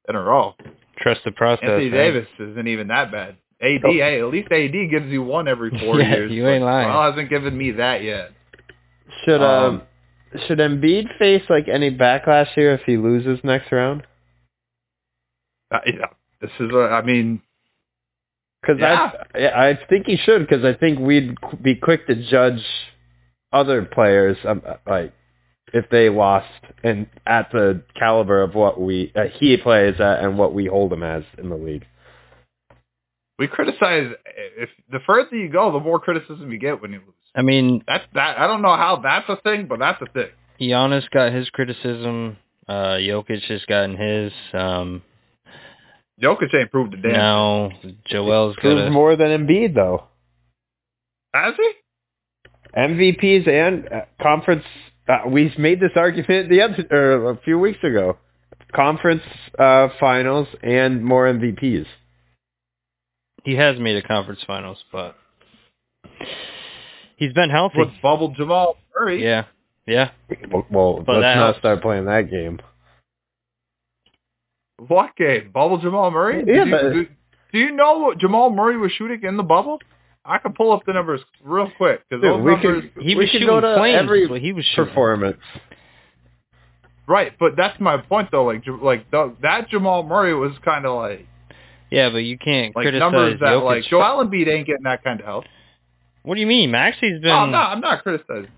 [0.09, 0.55] in a row,
[0.97, 1.63] Trust the process.
[1.63, 1.99] Anthony man.
[2.13, 3.37] Davis isn't even that bad.
[3.61, 6.31] AD, hey, at least AD gives you one every four Yeah, years.
[6.31, 6.87] you ain't but lying.
[6.89, 8.31] Joel hasn't given me that yet.
[9.23, 9.81] should um,
[10.35, 14.03] um, should Embiid face like any backlash here if he loses next round?
[15.71, 16.07] Uh, yeah,
[16.41, 16.71] this is.
[16.73, 17.41] A, I mean,
[18.61, 19.11] Because Yeah.
[19.35, 20.47] I, yeah, I think he should.
[20.47, 22.63] Because I think we'd qu- be quick to judge
[23.53, 25.13] other players, um, like
[25.73, 26.47] if they lost
[26.83, 30.91] and at the caliber of what we uh, he plays at and what we hold
[30.91, 31.85] him as in the league.
[33.37, 34.11] we criticize.
[34.57, 37.15] If the further you go, the more criticism you get when you lose.
[37.35, 38.39] I mean, That's that.
[38.39, 40.29] I don't know how that's a thing, but that's a thing.
[40.59, 42.37] Giannis got his criticism.
[42.67, 44.33] Uh, Jokic has gotten his.
[44.53, 45.03] Um,
[46.21, 47.13] Jokic ain't proved a damn.
[47.13, 47.71] No,
[48.05, 50.05] Joel's Proves got more than Embiid though.
[51.33, 51.71] Has he?
[52.77, 54.63] MVPs and uh, conference.
[55.07, 58.17] Uh, we made this argument the other or a few weeks ago.
[58.73, 59.23] Conference
[59.57, 61.85] uh, finals and more MVPs.
[63.43, 65.15] He has made a conference finals, but
[67.15, 67.79] he's been healthy.
[67.79, 69.23] With bubble Jamal Murray.
[69.23, 69.45] Yeah,
[69.87, 70.11] yeah.
[70.51, 71.59] Well, well let's not helps.
[71.59, 72.59] start playing that game.
[74.87, 75.51] What game?
[75.53, 76.43] Bubble Jamal Murray?
[76.47, 77.07] Yeah, do, you, but- do,
[77.53, 79.79] do you know what Jamal Murray was shooting in the bubble?
[80.25, 82.83] I can pull up the numbers real quick because Dude, those we numbers.
[82.93, 83.97] could- He We was shooting go to flames.
[84.03, 84.85] every what he was shooting.
[84.85, 85.37] Performance.
[87.07, 88.45] Right, but that's my point though.
[88.45, 91.25] Like, like the, that Jamal Murray was kind of like
[91.89, 93.63] Yeah, but you can't like criticize numbers that Jokic.
[93.63, 95.45] like Joel Embiid ain't getting that kind of help.
[96.21, 96.69] What do you mean?
[96.69, 97.29] Maxey's been.
[97.29, 97.71] No, I'm not.
[97.71, 98.49] I'm not criticizing.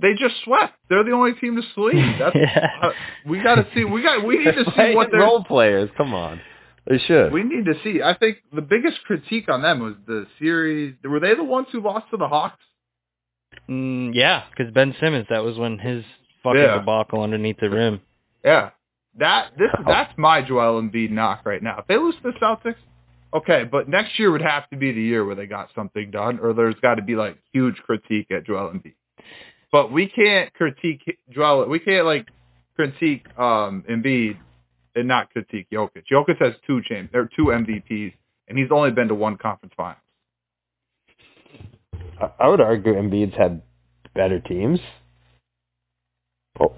[0.00, 0.74] They just swept.
[0.88, 1.94] They're the only team to sweep.
[2.18, 2.68] That's Yeah.
[2.82, 2.90] uh,
[3.26, 3.84] we got to see.
[3.84, 4.24] We got.
[4.24, 5.20] We need to see what they're.
[5.20, 5.88] role players.
[5.96, 6.40] Come on,
[6.88, 7.32] they should.
[7.32, 8.02] We need to see.
[8.02, 10.94] I think the biggest critique on them was the series.
[11.04, 12.58] Were they the ones who lost to the Hawks?
[13.68, 16.04] Mm, yeah, because Ben Simmons, that was when his
[16.42, 16.78] fucking Yeah.
[16.78, 18.00] debacle underneath the rim.
[18.44, 18.70] Yeah.
[19.18, 21.78] That this that's my Joel Embiid knock right now.
[21.78, 22.74] If they lose to the Celtics,
[23.32, 26.40] okay, but next year would have to be the year where they got something done,
[26.42, 28.94] or there's got to be like huge critique at Joel Embiid.
[29.74, 31.68] But we can't critique Joel.
[31.68, 32.28] We can't like
[32.76, 34.36] critique um Embiid
[34.94, 36.04] and not critique Jokic.
[36.08, 38.12] Jokic has two champ, or two MVPs,
[38.46, 39.96] and he's only been to one conference final.
[42.20, 43.62] I- I would argue Embiid's had
[44.14, 44.78] better teams.
[46.60, 46.76] Oh,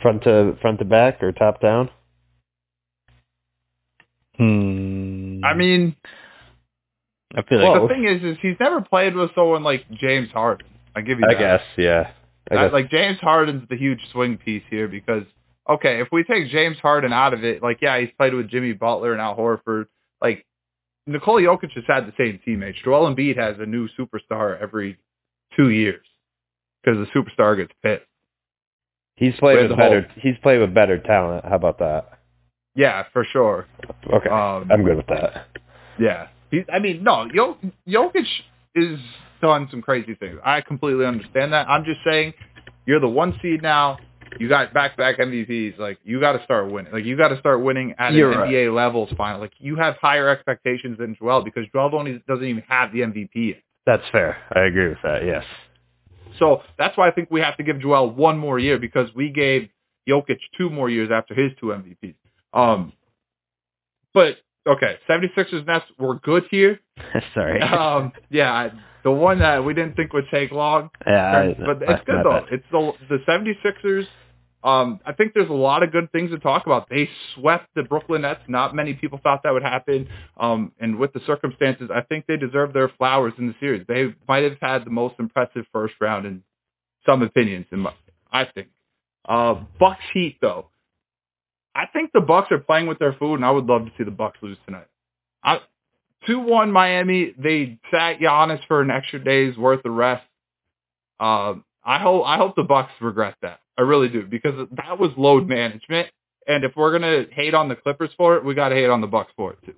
[0.00, 1.90] front to front to back or top down.
[4.36, 5.40] Hmm.
[5.44, 5.96] I mean,
[7.34, 10.30] I feel like Well, the thing is, is he's never played with someone like James
[10.30, 10.68] Harden.
[10.96, 11.38] I give you I that.
[11.40, 12.10] guess, yeah.
[12.50, 12.72] I guess.
[12.72, 15.24] like James Harden's the huge swing piece here because
[15.68, 18.72] okay, if we take James Harden out of it, like yeah, he's played with Jimmy
[18.72, 19.86] Butler and Al Horford.
[20.20, 20.44] Like
[21.06, 22.78] Nikola Jokic has had the same teammates.
[22.84, 24.98] Joel Embiid has a new superstar every
[25.56, 26.04] two years
[26.82, 28.02] because the superstar gets pissed.
[29.16, 30.02] he's played with better.
[30.02, 30.10] hole?
[30.16, 31.44] He's played with better talent.
[31.44, 32.18] How about that?
[32.74, 33.66] Yeah, for sure.
[34.12, 35.46] Okay, Um, I'm good with that.
[35.98, 37.56] Yeah, he, I mean, no, Jo-
[37.88, 38.26] Jokic
[38.74, 38.98] is
[39.40, 40.38] done some crazy things.
[40.44, 41.68] I completely understand that.
[41.68, 42.34] I'm just saying,
[42.86, 43.98] you're the one seed now.
[44.38, 45.78] You got back-to-back MVPs.
[45.78, 46.92] Like you got to start winning.
[46.92, 48.50] Like you got to start winning at You're an right.
[48.50, 49.10] NBA levels.
[49.16, 49.40] Final.
[49.40, 53.28] Like you have higher expectations than Joel because Joel don't doesn't even have the MVP
[53.34, 53.62] yet.
[53.86, 54.36] That's fair.
[54.52, 55.24] I agree with that.
[55.24, 55.44] Yes.
[56.38, 59.30] So that's why I think we have to give Joel one more year because we
[59.30, 59.68] gave
[60.08, 62.14] Jokic two more years after his two MVPs.
[62.52, 62.92] Um,
[64.12, 66.80] but okay, 76ers Nets were good here.
[67.34, 67.60] Sorry.
[67.62, 68.72] um, yeah, I-
[69.04, 70.90] the one that we didn't think would take long.
[71.06, 72.40] yeah, I- but I- it's good though.
[72.40, 72.44] bad.
[72.50, 74.06] It's the the 76ers.
[74.64, 76.88] Um, I think there's a lot of good things to talk about.
[76.88, 78.40] They swept the Brooklyn Nets.
[78.48, 80.08] Not many people thought that would happen.
[80.38, 83.84] Um, and with the circumstances, I think they deserve their flowers in the series.
[83.86, 86.42] They might have had the most impressive first round in
[87.04, 87.66] some opinions.
[87.72, 87.92] In my,
[88.32, 88.68] I think.
[89.28, 90.70] Uh, Bucks Heat though.
[91.74, 94.04] I think the Bucks are playing with their food, and I would love to see
[94.04, 94.86] the Bucks lose tonight.
[95.42, 95.60] I,
[96.26, 97.34] two one Miami.
[97.38, 100.24] They sat Giannis for an extra day's worth of rest.
[101.20, 103.60] Um, I hope I hope the Bucks regret that.
[103.78, 106.08] I really do because that was load management.
[106.46, 109.00] And if we're gonna hate on the Clippers for it, we got to hate on
[109.00, 109.74] the Bucks for it too.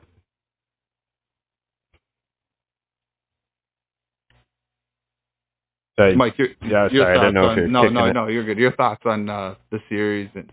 [5.98, 8.12] So, Mike, your, Yeah, your sorry, I thoughts didn't know on, no, no, it.
[8.12, 8.58] no, you're good.
[8.58, 10.52] Your thoughts on uh, the series and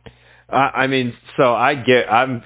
[0.49, 2.11] Uh, I mean, so I get.
[2.11, 2.43] I'm.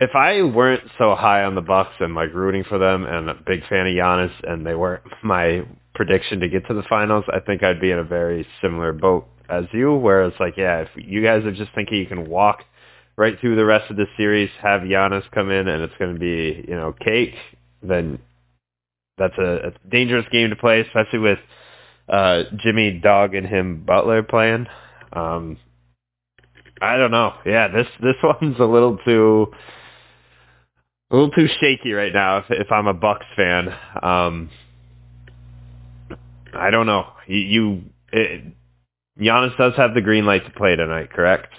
[0.00, 3.34] If I weren't so high on the Bucks and like rooting for them and a
[3.34, 5.62] big fan of Giannis, and they weren't my
[5.94, 9.26] prediction to get to the finals, I think I'd be in a very similar boat
[9.48, 12.64] as you, where it's like, yeah, if you guys are just thinking you can walk
[13.16, 16.20] right through the rest of the series, have Giannis come in, and it's going to
[16.20, 17.34] be you know cake,
[17.82, 18.18] then
[19.18, 21.38] that's a, a dangerous game to play, especially with
[22.08, 24.66] uh Jimmy Dog and him Butler playing.
[25.12, 25.58] Um,
[26.80, 27.34] I don't know.
[27.44, 29.52] Yeah, this this one's a little too
[31.10, 32.38] a little too shaky right now.
[32.38, 33.68] If if I'm a Bucks fan,
[34.02, 34.50] um,
[36.54, 37.06] I don't know.
[37.26, 37.82] You, you
[38.12, 38.44] it,
[39.18, 41.52] Giannis does have the green light to play tonight, correct?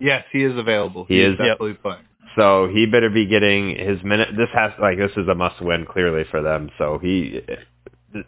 [0.00, 1.04] yes, he is available.
[1.06, 2.04] He is- definitely playing.
[2.34, 4.30] So he better be getting his minute.
[4.36, 6.70] This has like this is a must win clearly for them.
[6.78, 7.42] So he,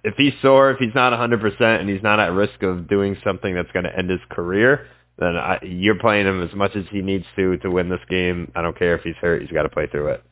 [0.05, 3.17] if he's sore, if he's not 100 percent, and he's not at risk of doing
[3.25, 4.89] something that's going to end his career,
[5.19, 8.53] then I, you're playing him as much as he needs to to win this game.
[8.55, 10.23] I don't care if he's hurt; he's got to play through it.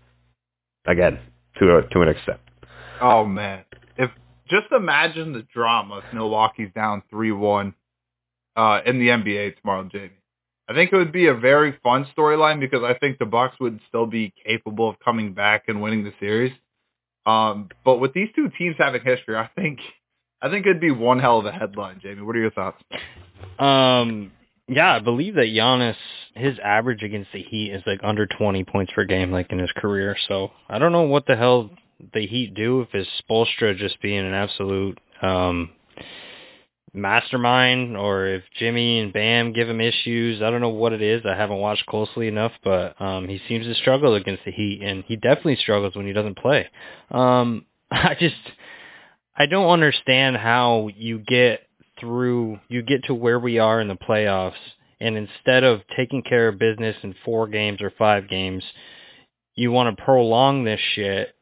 [0.86, 1.18] Again,
[1.58, 2.40] to a, to an extent.
[3.00, 3.64] Oh man,
[3.96, 4.10] if
[4.48, 7.74] just imagine the drama if Milwaukee's down three one
[8.56, 10.10] uh, in the NBA tomorrow, Jamie.
[10.68, 13.80] I think it would be a very fun storyline because I think the Bucks would
[13.88, 16.52] still be capable of coming back and winning the series.
[17.26, 19.80] Um, but with these two teams having history, I think
[20.40, 22.00] I think it'd be one hell of a headline.
[22.02, 22.82] Jamie, what are your thoughts?
[23.58, 24.32] Um,
[24.68, 25.96] yeah, I believe that Giannis
[26.34, 29.72] his average against the Heat is like under 20 points per game, like in his
[29.72, 30.16] career.
[30.28, 31.70] So I don't know what the hell
[32.14, 35.70] the Heat do if it's Spoelstra just being an absolute um
[36.94, 40.42] mastermind or if Jimmy and Bam give him issues.
[40.42, 41.22] I don't know what it is.
[41.24, 45.04] I haven't watched closely enough, but um he seems to struggle against the Heat and
[45.04, 46.68] he definitely struggles when he doesn't play.
[47.10, 48.36] Um I just
[49.36, 51.66] I don't understand how you get
[52.02, 54.52] through you get to where we are in the playoffs
[55.00, 58.64] and instead of taking care of business in 4 games or 5 games,
[59.54, 61.34] you want to prolong this shit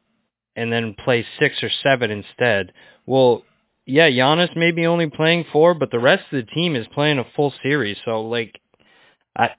[0.54, 2.72] and then play 6 or 7 instead.
[3.06, 3.42] Well,
[3.86, 7.18] yeah, Giannis may be only playing four, but the rest of the team is playing
[7.18, 7.96] a full series.
[8.04, 8.60] So like,
[9.36, 9.50] I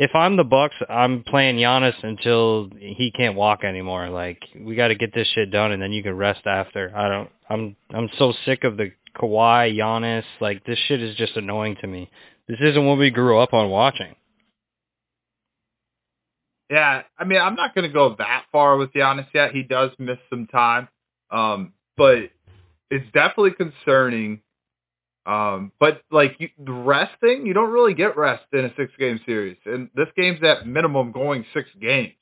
[0.00, 4.08] if I'm the Bucks, I'm playing Giannis until he can't walk anymore.
[4.08, 6.90] Like we got to get this shit done, and then you can rest after.
[6.96, 7.30] I don't.
[7.50, 10.24] I'm I'm so sick of the Kawhi Giannis.
[10.40, 12.10] Like this shit is just annoying to me.
[12.48, 14.14] This isn't what we grew up on watching.
[16.70, 19.50] Yeah, I mean, I'm not going to go that far with Giannis yet.
[19.52, 20.88] He does miss some time,
[21.30, 22.30] um, but
[22.90, 24.40] it's definitely concerning.
[25.26, 29.20] Um, but like you, the resting, you don't really get rest in a six game
[29.26, 32.14] series, and this game's at minimum going six games.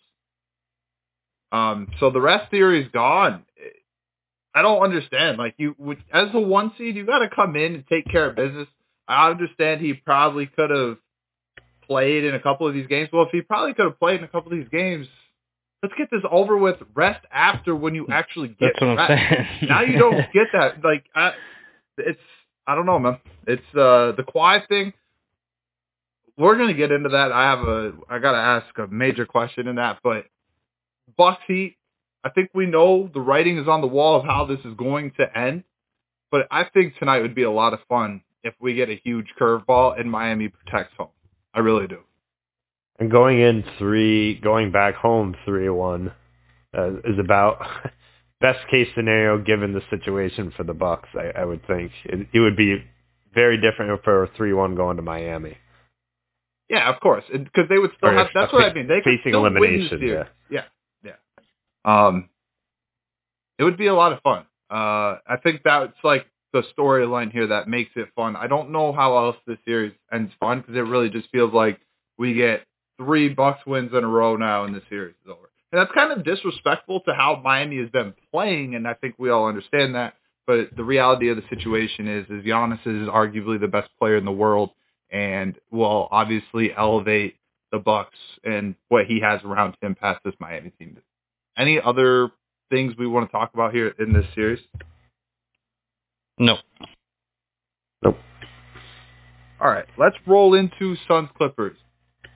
[1.52, 3.44] Um, so the rest theory is gone.
[4.54, 5.38] I don't understand.
[5.38, 8.30] Like you, would, as the one seed, you got to come in and take care
[8.30, 8.68] of business.
[9.06, 10.96] I understand he probably could have
[11.86, 13.08] played in a couple of these games.
[13.12, 15.06] Well, if he probably could have played in a couple of these games,
[15.82, 16.76] let's get this over with.
[16.94, 19.10] Rest after when you actually get That's what rest.
[19.10, 19.18] I'm
[19.60, 19.68] saying.
[19.68, 20.84] now you don't get that.
[20.84, 21.32] Like, I,
[21.98, 22.20] it's
[22.66, 23.18] I don't know, man.
[23.46, 24.92] It's uh the Kawhi thing.
[26.36, 27.32] We're gonna get into that.
[27.32, 30.26] I have a I gotta ask a major question in that, but
[31.16, 31.76] Bucks Heat.
[32.28, 35.12] I think we know the writing is on the wall of how this is going
[35.18, 35.64] to end,
[36.30, 39.28] but I think tonight would be a lot of fun if we get a huge
[39.40, 41.08] curveball and Miami protects home.
[41.54, 42.00] I really do.
[42.98, 46.12] And going in three, going back home three one,
[46.76, 47.62] uh, is about
[48.42, 51.08] best case scenario given the situation for the Bucks.
[51.14, 52.84] I, I would think it, it would be
[53.34, 55.56] very different for a three one going to Miami.
[56.68, 58.26] Yeah, of course, because they would still Or have.
[58.34, 58.86] That's what I mean.
[58.86, 60.06] They could facing still win this elimination.
[60.06, 60.64] Yeah, yeah.
[61.88, 62.28] Um,
[63.58, 64.44] it would be a lot of fun.
[64.70, 68.36] Uh, I think that's like the storyline here that makes it fun.
[68.36, 71.80] I don't know how else this series ends fun because it really just feels like
[72.18, 72.66] we get
[72.98, 75.50] three Bucks wins in a row now and the series is over.
[75.72, 79.30] And that's kind of disrespectful to how Miami has been playing, and I think we
[79.30, 80.14] all understand that.
[80.46, 84.24] But the reality of the situation is, is Giannis is arguably the best player in
[84.24, 84.70] the world,
[85.10, 87.36] and will obviously elevate
[87.70, 90.96] the Bucks and what he has around him past this Miami team.
[91.58, 92.30] Any other
[92.70, 94.60] things we want to talk about here in this series?
[96.38, 96.58] No.
[98.04, 98.16] Nope.
[99.60, 101.76] All right, let's roll into Suns Clippers.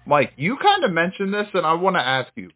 [0.06, 2.50] Mike, you kind of mentioned this, and I want to ask you: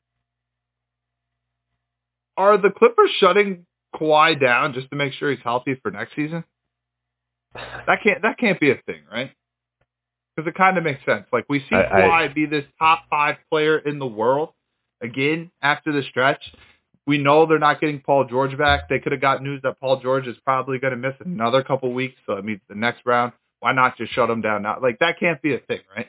[2.36, 3.64] Are the Clippers shutting
[3.94, 6.42] Kawhi down just to make sure he's healthy for next season?
[7.54, 9.30] That can't that can't be a thing, right?
[10.34, 11.26] Because it kind of makes sense.
[11.32, 14.50] Like we see I- I- Kawhi be this top five player in the world
[15.00, 16.42] again after the stretch.
[17.06, 18.88] We know they're not getting Paul George back.
[18.88, 21.92] They could have got news that Paul George is probably going to miss another couple
[21.92, 23.32] weeks, so it means the next round.
[23.60, 24.78] Why not just shut him down now?
[24.82, 26.08] Like that can't be a thing, right?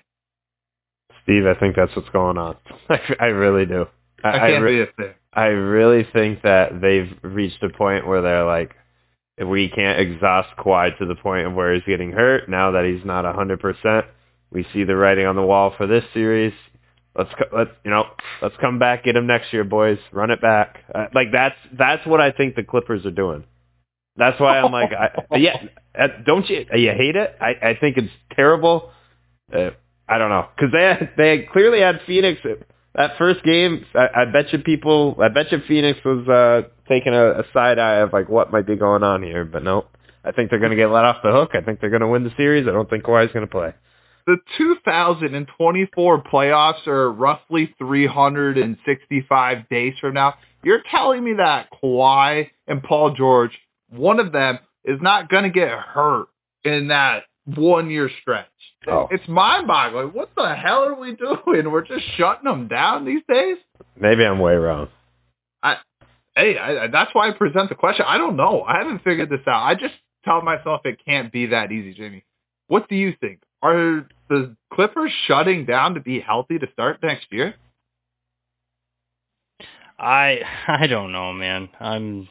[1.23, 2.55] Steve, I think that's what's going on.
[2.89, 3.85] I, I really do.
[4.23, 5.13] I, I can't re- be a thing.
[5.33, 8.73] I really think that they've reached a point where they're like,
[9.37, 12.85] if we can't exhaust Kawhi to the point of where he's getting hurt, now that
[12.85, 14.05] he's not a hundred percent,
[14.51, 16.53] we see the writing on the wall for this series.
[17.17, 18.05] Let's let's you know
[18.41, 19.97] let's come back, get him next year, boys.
[20.11, 20.83] Run it back.
[20.93, 23.43] Uh, like that's that's what I think the Clippers are doing.
[24.15, 25.57] That's why I'm like, I, yeah,
[25.97, 27.35] uh, don't you you hate it?
[27.41, 28.91] I I think it's terrible.
[29.53, 29.71] Uh,
[30.07, 32.39] I don't know because they had, they had clearly had Phoenix
[32.97, 33.85] that first game.
[33.95, 37.79] I, I bet you people, I bet you Phoenix was uh, taking a, a side
[37.79, 39.45] eye of like what might be going on here.
[39.45, 39.85] But no,
[40.25, 41.51] I think they're going to get let off the hook.
[41.53, 42.67] I think they're going to win the series.
[42.67, 43.73] I don't think Kawhi's going to play.
[44.27, 50.35] The 2024 playoffs are roughly 365 days from now.
[50.63, 53.57] You're telling me that Kawhi and Paul George,
[53.89, 56.27] one of them, is not going to get hurt
[56.65, 58.47] in that one year stretch.
[58.85, 59.07] Oh.
[59.11, 60.09] It's mind boggling.
[60.09, 61.71] What the hell are we doing?
[61.71, 63.57] We're just shutting them down these days?
[63.99, 64.89] Maybe I'm way wrong.
[66.35, 68.05] Hey, I, I- that's why I present the question.
[68.07, 68.61] I don't know.
[68.61, 69.63] I haven't figured this out.
[69.63, 72.25] I just tell myself it can't be that easy, Jamie.
[72.67, 73.39] What do you think?
[73.63, 77.55] Are the Clippers shutting down to be healthy to start next year?
[79.99, 81.69] I I don't know, man.
[81.79, 82.27] I'm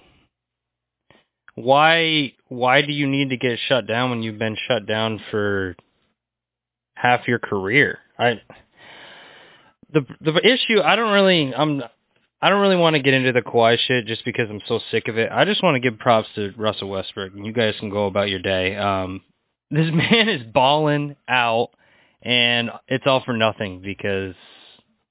[1.55, 5.77] why why do you need to get shut down when you've been shut down for
[6.95, 7.99] half your career?
[8.19, 8.41] I
[9.93, 11.83] the the issue I don't really I'm
[12.41, 15.09] I don't really want to get into the Kawhi shit just because I'm so sick
[15.09, 15.31] of it.
[15.33, 18.29] I just want to give props to Russell Westbrook, and you guys can go about
[18.29, 18.77] your day.
[18.77, 19.23] Um,
[19.71, 21.71] this man is balling out,
[22.23, 24.35] and it's all for nothing because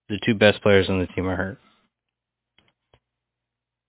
[0.09, 1.59] the two best players on the team are hurt.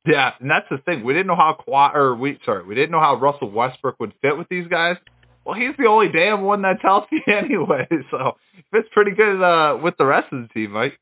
[0.06, 1.02] Yeah, and that's the thing.
[1.04, 4.12] We didn't know how Kawhi, or we sorry, we didn't know how Russell Westbrook would
[4.22, 4.96] fit with these guys.
[5.44, 8.36] Well, he's the only damn one that's healthy anyway, so
[8.72, 10.98] fits pretty good uh, with the rest of the team, Mike.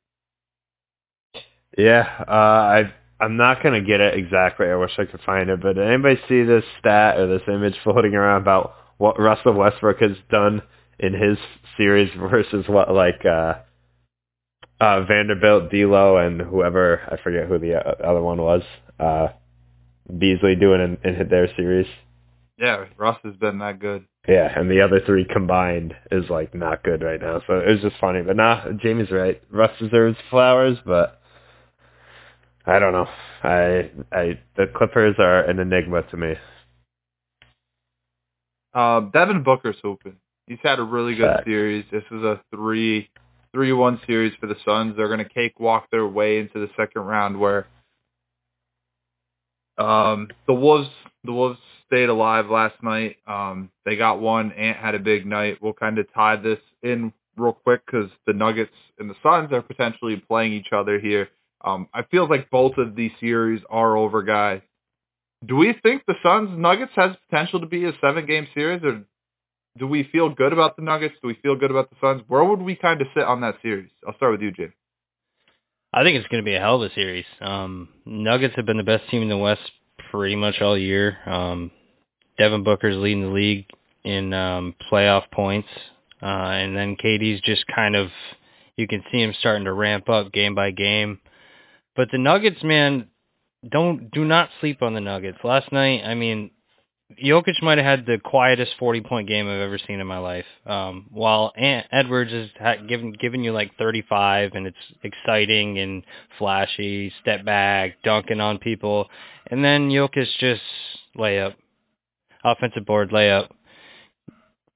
[1.77, 4.67] Yeah, uh, I I'm not gonna get it exactly.
[4.67, 7.75] I wish I could find it, but did anybody see this stat or this image
[7.85, 10.63] floating around about what Russell Westbrook has done
[10.99, 11.39] in his
[11.77, 13.55] series versus what like uh,
[14.81, 18.63] uh, Vanderbilt, D'Lo, and whoever I forget who the other one was,
[18.99, 19.29] uh,
[20.19, 21.87] Beasley doing in, in their series.
[22.59, 24.07] Yeah, Russ has been that good.
[24.29, 27.43] Yeah, and the other three combined is like not good right now.
[27.47, 28.23] So it was just funny.
[28.23, 29.43] But nah, Jamie's right.
[29.51, 31.21] Russ deserves flowers, but
[32.65, 33.09] I don't know.
[33.43, 36.35] I I the Clippers are an enigma to me.
[38.73, 40.17] Um, Devin Booker's hooping.
[40.47, 41.85] He's had a really good series.
[41.91, 43.11] This is a three
[43.53, 44.97] three one series for the Suns.
[44.97, 47.67] They're gonna cakewalk their way into the second round where
[49.79, 50.91] um the Wolves
[51.25, 53.17] the Wolves stayed alive last night.
[53.27, 54.53] Um they got one.
[54.53, 55.59] Ant had a big night.
[55.63, 59.63] We'll kind of tie this in real quick because the Nuggets and the Suns are
[59.63, 61.29] potentially playing each other here.
[61.65, 64.61] Um, I feel like both of these series are over, guys.
[65.47, 69.05] Do we think the Suns Nuggets has potential to be a seven game series, or
[69.79, 71.15] do we feel good about the Nuggets?
[71.21, 72.23] Do we feel good about the Suns?
[72.29, 73.91] Where would we kind of sit on that series?
[74.07, 74.73] I'll start with you, Jim.
[75.93, 77.25] I think it's going to be a hell of a series.
[77.41, 79.63] Um, Nuggets have been the best team in the West
[80.11, 81.19] pretty much all year.
[81.27, 81.71] Um,
[82.39, 83.67] Devin Booker's leading the league
[84.05, 85.69] in um, playoff points,
[86.23, 88.09] uh, and then KD's just kind of
[88.77, 91.21] you can see him starting to ramp up game by game.
[91.95, 93.09] But the Nuggets, man,
[93.69, 95.39] don't do not sleep on the Nuggets.
[95.45, 96.51] Last night, I mean,
[97.23, 100.47] Jokic might have had the quietest forty point game I've ever seen in my life.
[100.67, 105.79] Um, while Ant Edwards is ha- giving giving you like thirty five, and it's exciting
[105.79, 106.03] and
[106.39, 109.09] flashy, step back, dunking on people,
[109.51, 110.63] and then Jokic just
[111.17, 111.55] layup,
[112.45, 113.49] offensive board layup,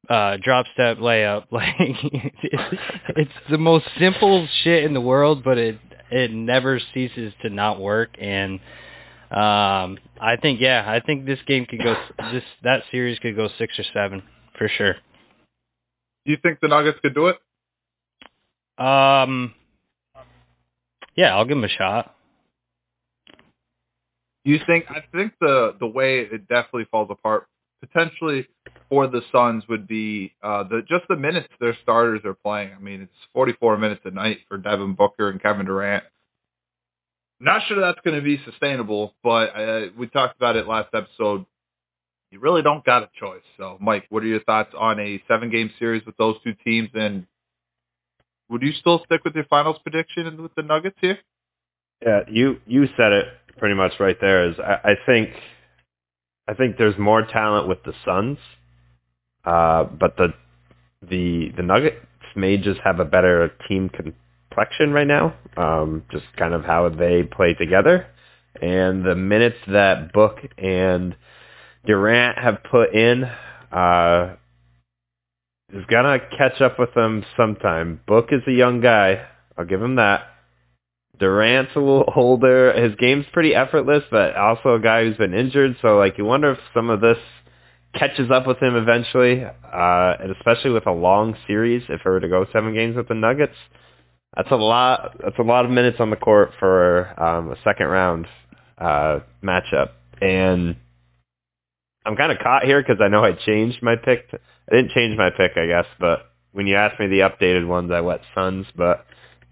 [0.09, 1.45] uh, drop step layup.
[1.53, 2.83] Like it's,
[3.17, 5.79] it's the most simple shit in the world, but it
[6.11, 8.61] it never ceases to not work and
[9.31, 11.95] um I think yeah, I think this game could go
[12.33, 14.23] this that series could go 6 or 7
[14.57, 14.95] for sure.
[16.25, 17.37] Do you think the Nuggets could do it?
[18.79, 19.55] Um
[21.17, 22.15] Yeah, I'll give them a shot.
[24.45, 24.87] Do you think?
[24.89, 27.47] I think the the way it definitely falls apart
[27.81, 28.49] potentially
[28.89, 32.73] for the Suns would be uh, the just the minutes their starters are playing.
[32.75, 36.05] I mean, it's 44 minutes a night for Devin Booker and Kevin Durant.
[37.41, 41.47] Not sure that's going to be sustainable, but uh, we talked about it last episode.
[42.31, 43.43] You really don't got a choice.
[43.57, 46.91] So, Mike, what are your thoughts on a seven-game series with those two teams?
[46.95, 47.27] And
[48.51, 51.19] would you still stick with your finals prediction with the Nuggets here?
[52.05, 53.27] Yeah, you you said it
[53.57, 54.51] pretty much right there.
[54.51, 55.31] Is I, I think
[56.47, 58.39] I think there's more talent with the Suns,
[59.45, 60.29] uh, but the
[61.03, 61.97] the the Nuggets
[62.37, 63.91] may just have a better team
[64.49, 65.35] complexion right now.
[65.57, 68.07] Um, just kind of how they play together,
[68.61, 71.17] and the minutes that Book and
[71.87, 73.25] Durant have put in
[73.73, 74.37] uh,
[75.73, 78.01] is gonna catch up with them sometime.
[78.07, 79.27] Book is a young guy.
[79.57, 80.27] I'll give him that.
[81.19, 82.73] Durant's a little older.
[82.73, 85.77] His game's pretty effortless, but also a guy who's been injured.
[85.83, 87.19] So like, you wonder if some of this
[87.95, 91.83] catches up with him eventually, uh, and especially with a long series.
[91.89, 93.57] If it were to go seven games with the Nuggets,
[94.37, 95.17] that's a lot.
[95.23, 98.27] That's a lot of minutes on the court for um, a second round
[98.77, 99.91] uh, matchup.
[100.21, 100.77] And
[102.05, 104.29] I'm kind of caught here because I know I changed my pick.
[104.33, 107.91] I didn't change my pick, I guess, but when you asked me the updated ones,
[107.93, 109.07] I went Suns, but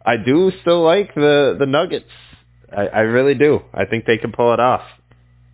[0.05, 2.11] I do still like the the Nuggets.
[2.75, 3.61] I, I really do.
[3.73, 4.83] I think they can pull it off.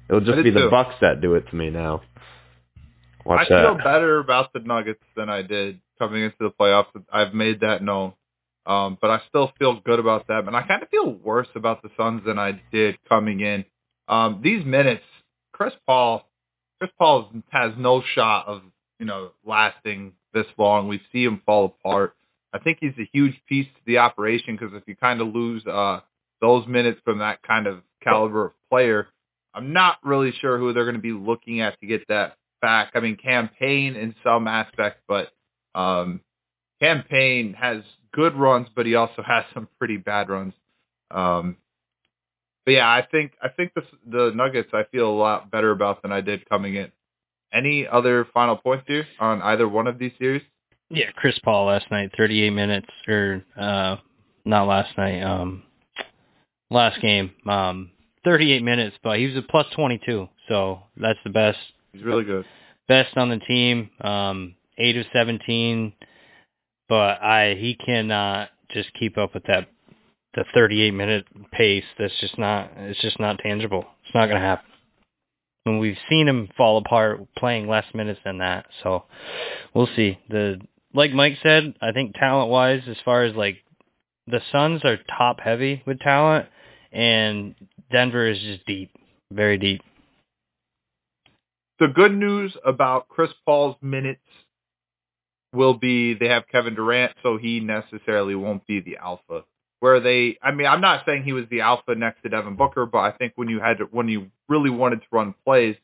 [0.09, 0.70] It'll just be the too.
[0.70, 2.03] Bucks that do it to me now.
[3.25, 6.87] Watch I feel better about the Nuggets than I did coming into the playoffs.
[7.12, 8.14] I've made that known.
[8.64, 10.46] Um, but I still feel good about them.
[10.46, 13.64] And I kind of feel worse about the Suns than I did coming in.
[14.08, 15.04] Um, these minutes,
[15.52, 16.28] Chris Paul,
[16.80, 18.62] Chris Paul has no shot of
[19.02, 20.86] you know, lasting this long.
[20.86, 22.14] We see him fall apart.
[22.52, 25.66] I think he's a huge piece to the operation because if you kind of lose
[25.66, 26.00] uh,
[26.40, 29.08] those minutes from that kind of caliber of player,
[29.54, 32.92] I'm not really sure who they're going to be looking at to get that back.
[32.94, 35.32] I mean, Cam Payne in some aspect, but
[35.74, 36.20] um,
[36.80, 37.82] Cam Payne has
[38.12, 40.54] good runs, but he also has some pretty bad runs.
[41.10, 41.56] Um,
[42.64, 46.02] but yeah, I think I think the the Nuggets I feel a lot better about
[46.02, 46.92] than I did coming in.
[47.52, 50.42] Any other final points here on either one of these series?
[50.88, 53.96] Yeah, Chris Paul last night, 38 minutes, or uh,
[54.44, 55.62] not last night, um,
[56.70, 57.90] last game, um,
[58.24, 61.58] 38 minutes, but he was a plus 22, so that's the best.
[61.92, 62.44] He's really good.
[62.88, 65.92] Best on the team, um, 8 of 17,
[66.89, 69.68] but I he cannot just keep up with that
[70.35, 71.85] the 38 minute pace.
[71.99, 73.85] That's just not it's just not tangible.
[74.05, 74.66] It's not going to happen.
[75.64, 78.66] And we've seen him fall apart playing less minutes than that.
[78.83, 79.05] So
[79.74, 80.18] we'll see.
[80.28, 80.61] The
[80.95, 83.59] like Mike said, I think talent wise, as far as like
[84.26, 86.49] the Suns are top heavy with talent,
[86.93, 87.55] and
[87.91, 88.91] Denver is just deep,
[89.30, 89.83] very deep.
[91.78, 94.20] The good news about Chris Paul's minutes
[95.53, 99.44] will be they have Kevin Durant, so he necessarily won't be the alpha.
[99.80, 102.86] Where they, I mean, I'm not saying he was the alpha next to Devin Booker,
[102.86, 105.74] but I think when you had to, when you really wanted to run plays,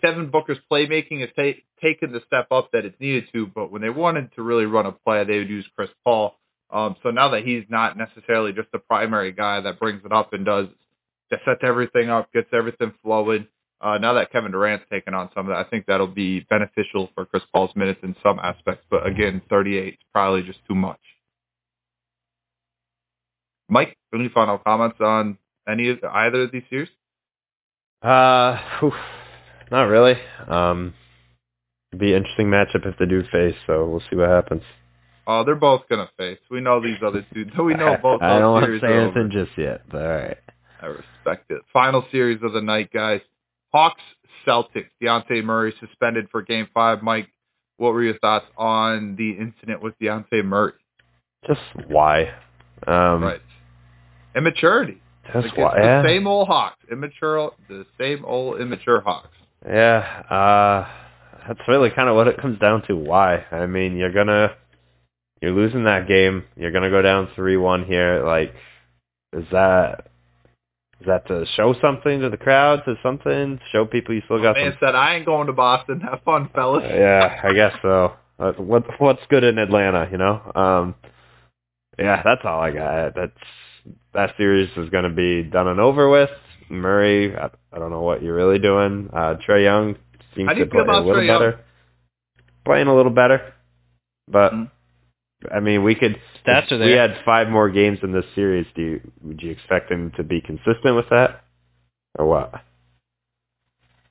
[0.00, 3.46] Devin Booker's playmaking has ta- taken the step up that it's needed to.
[3.46, 6.34] But when they wanted to really run a play, they would use Chris Paul.
[6.70, 10.32] Um, so now that he's not necessarily just the primary guy that brings it up
[10.32, 10.68] and does
[11.30, 13.46] that sets everything up, gets everything flowing.
[13.80, 17.08] Uh, now that Kevin Durant's taken on some of that, I think that'll be beneficial
[17.14, 18.84] for Chris Paul's minutes in some aspects.
[18.90, 21.00] But again, 38 is probably just too much.
[23.68, 26.88] Mike, any final comments on any of either of these series?
[28.02, 28.92] Uh, whew,
[29.70, 30.14] not really.
[30.48, 30.94] Um,
[31.92, 34.62] it'd be an interesting matchup if they do face, so we'll see what happens.
[35.26, 36.38] Oh, they're both gonna face.
[36.50, 37.46] We know these other two.
[37.62, 38.20] We know both.
[38.22, 40.38] I don't want to say anything just yet, but all right.
[40.82, 41.62] I respect it.
[41.72, 43.20] Final series of the night, guys.
[43.72, 44.02] Hawks
[44.46, 44.88] Celtics.
[45.02, 47.02] Dejounte Murray suspended for Game Five.
[47.02, 47.28] Mike,
[47.76, 50.72] what were your thoughts on the incident with Dejounte Murray?
[51.46, 52.32] Just why?
[52.86, 53.40] Um, right.
[54.36, 55.00] Immaturity.
[55.32, 55.74] That's Like, why?
[55.80, 56.02] the Yeah.
[56.02, 56.78] same old Hawks.
[56.90, 57.52] Immature.
[57.68, 59.28] The same old immature Hawks.
[59.66, 59.98] Yeah,
[60.30, 60.88] uh,
[61.46, 62.96] that's really kind of what it comes down to.
[62.96, 63.44] Why?
[63.52, 64.54] I mean, you're gonna,
[65.42, 66.44] you're losing that game.
[66.56, 68.22] You're gonna go down three-one here.
[68.24, 68.54] Like,
[69.32, 70.09] is that,
[71.00, 72.82] is that to show something to the crowd?
[72.84, 73.58] To something?
[73.72, 74.78] Show people you still got Man some.
[74.80, 76.00] said, "I ain't going to Boston.
[76.00, 78.12] Have fun, fellas." Yeah, I guess so.
[78.38, 80.40] Uh, What what's good in Atlanta, you know?
[80.54, 80.94] Um,
[81.98, 83.14] yeah, that's all I got.
[83.14, 83.32] That's
[84.14, 86.30] that series is going to be done and over with.
[86.68, 89.08] Murray, I, I don't know what you're really doing.
[89.12, 89.96] Uh, Trae Young
[90.36, 91.38] seems How do to you feel play a about little Trae Young?
[91.40, 91.60] better,
[92.64, 93.52] playing a little better.
[94.28, 94.70] But Mhm.
[95.52, 96.16] I mean, we could.
[96.46, 98.66] Stats if are We had five more games in this series.
[98.74, 101.44] Do you would you expect him to be consistent with that,
[102.18, 102.52] or what?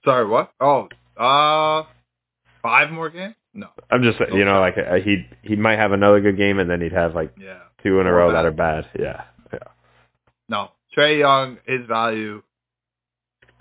[0.06, 0.52] Sorry, what?
[0.60, 1.84] Oh, uh,
[2.62, 3.36] five more games?
[3.54, 3.68] No.
[3.92, 6.82] I'm just you know like uh, he he might have another good game and then
[6.82, 7.60] he'd have like Yeah.
[7.84, 8.36] two in a row bad.
[8.36, 8.86] that are bad.
[8.98, 9.24] Yeah.
[9.52, 9.60] yeah.
[10.48, 10.70] No.
[10.96, 12.42] Trae Young, his value,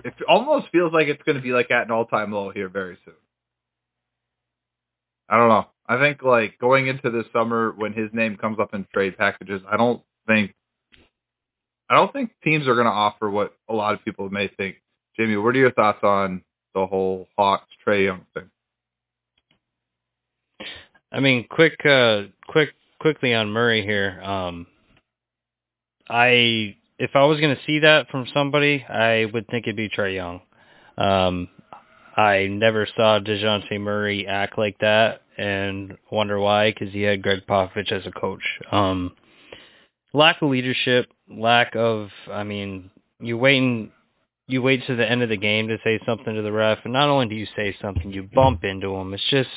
[0.04, 2.96] it almost feels like it's going to be like at an all-time low here very
[3.04, 3.14] soon.
[5.28, 5.66] I don't know.
[5.86, 9.62] I think like going into this summer when his name comes up in trade packages,
[9.70, 10.54] I don't think,
[11.88, 14.76] I don't think teams are going to offer what a lot of people may think.
[15.16, 16.42] Jamie, what are your thoughts on
[16.74, 18.50] the whole Hawks Trae Young thing?
[21.10, 24.20] I mean, quick, uh, quick, quickly on Murray here.
[24.22, 24.66] Um,
[26.08, 29.88] I, if I was going to see that from somebody, I would think it'd be
[29.88, 30.42] Trae Young.
[30.98, 31.48] Um,
[32.18, 37.46] I never saw Dejounte Murray act like that, and wonder why, because he had Gregg
[37.48, 38.42] Popovich as a coach.
[38.72, 39.14] Um,
[40.12, 42.90] lack of leadership, lack of, I mean,
[43.20, 43.92] you waiting.
[44.48, 46.92] You wait to the end of the game to say something to the ref, and
[46.92, 49.12] not only do you say something, you bump into him.
[49.12, 49.50] It's just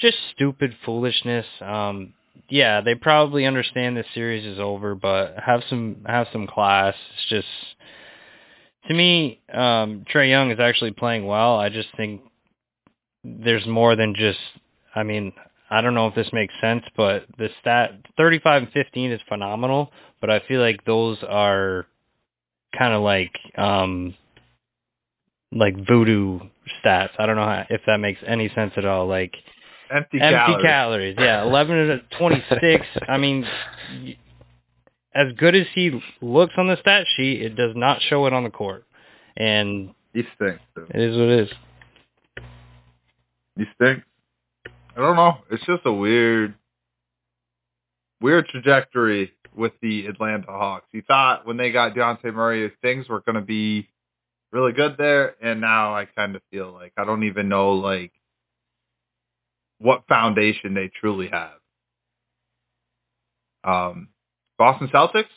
[0.00, 1.46] just stupid foolishness.
[1.60, 2.12] Um,
[2.50, 6.94] yeah, they probably understand this series is over, but have some have some class.
[7.14, 7.48] It's just
[8.86, 11.58] to me, um, Trae Young is actually playing well.
[11.58, 12.22] I just think
[13.24, 14.38] there's more than just.
[14.94, 15.32] I mean,
[15.70, 19.92] I don't know if this makes sense, but the stat 35 and 15 is phenomenal.
[20.20, 21.86] But I feel like those are
[22.76, 24.14] kind of like um,
[25.52, 26.40] like voodoo
[26.84, 27.10] stats.
[27.18, 29.06] I don't know how, if that makes any sense at all.
[29.06, 29.34] Like
[29.90, 30.62] Empty, empty calories.
[30.62, 31.16] calories.
[31.18, 32.86] Yeah, 11 to 26.
[33.08, 33.46] I mean,
[35.14, 38.44] as good as he looks on the stat sheet, it does not show it on
[38.44, 38.84] the court.
[39.36, 40.60] And He stinks.
[40.74, 40.90] dude.
[40.90, 41.50] it is what it is.
[43.56, 44.02] You stink.
[44.66, 45.38] I don't know.
[45.50, 46.54] It's just a weird,
[48.20, 50.86] weird trajectory with the Atlanta Hawks.
[50.92, 53.88] You thought when they got Dejounte Murray, things were going to be
[54.52, 58.12] really good there, and now I kind of feel like I don't even know like
[59.78, 61.50] what foundation they truly have.
[63.64, 64.08] Um,
[64.58, 65.28] Boston Celtics,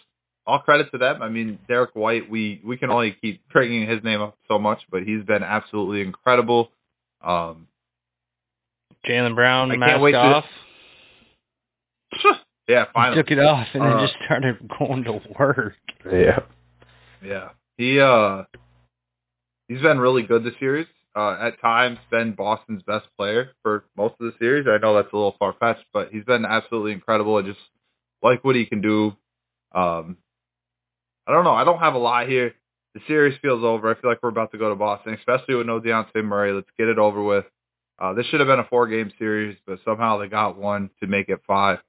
[0.47, 1.21] all credit to them.
[1.21, 4.81] I mean, Derrick White, we we can only keep bringing his name up so much,
[4.91, 6.71] but he's been absolutely incredible.
[7.23, 7.67] Um,
[9.07, 10.45] Jaylen Brown I can't mask wait to- off.
[12.67, 13.15] yeah, He finally.
[13.21, 15.73] took it off and then Uh, just started going to work.
[16.11, 16.39] Yeah.
[17.23, 17.49] Yeah.
[17.77, 18.43] He uh
[19.67, 20.87] he's been really good this series.
[21.15, 24.67] Uh at times been Boston's best player for most of the series.
[24.67, 27.37] I know that's a little far fetched, but he's been absolutely incredible.
[27.37, 27.59] And just
[28.23, 29.15] like what he can do.
[29.73, 30.17] Um
[31.27, 31.53] I don't know.
[31.53, 32.53] I don't have a lot here.
[32.93, 33.89] The series feels over.
[33.89, 36.51] I feel like we're about to go to Boston, especially with no Dejounte Murray.
[36.51, 37.45] Let's get it over with.
[37.99, 41.29] Uh, this should have been a four-game series, but somehow they got one to make
[41.29, 41.79] it five.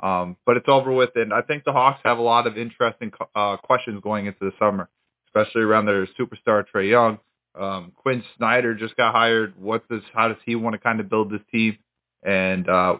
[0.00, 3.12] Um, but it's over with, and I think the Hawks have a lot of interesting
[3.34, 4.88] uh, questions going into the summer,
[5.28, 7.18] especially around their superstar Trae Young.
[7.58, 9.54] Um, Quin Snyder just got hired.
[9.60, 11.78] What does how does he want to kind of build this team?
[12.22, 12.96] And uh,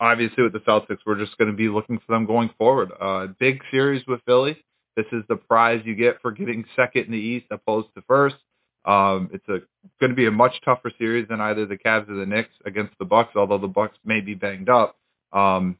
[0.00, 2.90] obviously with the Celtics, we're just going to be looking for them going forward.
[3.00, 4.56] Uh, big series with Philly.
[4.96, 8.36] This is the prize you get for getting second in the East opposed to first.
[8.84, 9.60] Um, it's a
[10.00, 12.94] going to be a much tougher series than either the Cavs or the Knicks against
[12.98, 14.96] the Bucks, although the Bucks may be banged up.
[15.32, 15.78] Um,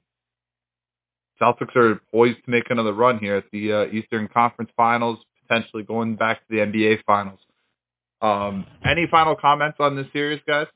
[1.41, 5.85] Celtics are poised to make another run here at the uh, Eastern Conference Finals, potentially
[5.85, 7.39] going back to the NBA Finals.
[8.21, 10.67] Um, any final comments on this series, guys?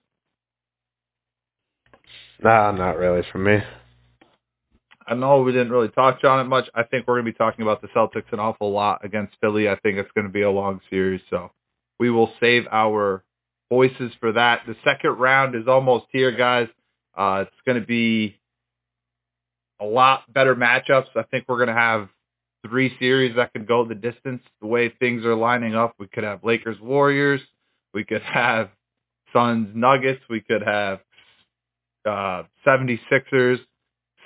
[2.43, 3.59] Nah, not really for me.
[5.07, 6.69] I know we didn't really touch on it much.
[6.75, 9.69] I think we're going to be talking about the Celtics an awful lot against Philly.
[9.69, 11.51] I think it's going to be a long series, so
[11.99, 13.25] we will save our
[13.69, 14.63] voices for that.
[14.67, 16.69] The second round is almost here, guys.
[17.17, 18.37] Uh, it's going to be
[19.81, 21.09] a lot better matchups.
[21.17, 22.09] I think we're going to have
[22.67, 24.43] three series that could go the distance.
[24.61, 27.41] The way things are lining up, we could have Lakers Warriors,
[27.93, 28.71] we could have
[29.33, 31.01] Suns Nuggets, we could have
[32.07, 33.59] uh, 76ers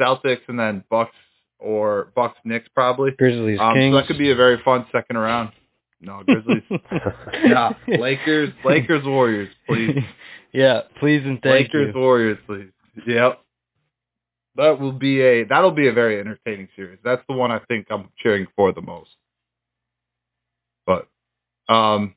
[0.01, 1.15] Celtics, and then Bucks
[1.59, 3.13] or Bucks Knicks probably.
[3.13, 3.93] Grizzlies Um, Kings.
[3.95, 5.53] so that could be a very fun second round.
[6.01, 6.63] No, Grizzlies.
[7.45, 9.97] yeah, Lakers, Lakers, Warriors, please.
[10.53, 11.79] yeah, please and thank you.
[11.81, 12.01] Lakers, you.
[12.01, 12.69] Warriors, please.
[13.07, 13.41] Yep.
[14.57, 16.99] That will be a that'll be a very entertaining series.
[17.05, 19.11] That's the one I think I'm cheering for the most.
[20.87, 21.09] But
[21.73, 22.15] um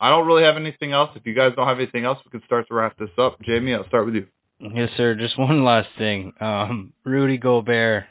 [0.00, 1.10] I don't really have anything else.
[1.14, 3.40] If you guys don't have anything else, we can start to wrap this up.
[3.42, 4.26] Jamie, I'll start with you.
[4.60, 5.14] Yes, sir.
[5.14, 6.32] Just one last thing.
[6.40, 8.04] Um, Rudy Gobert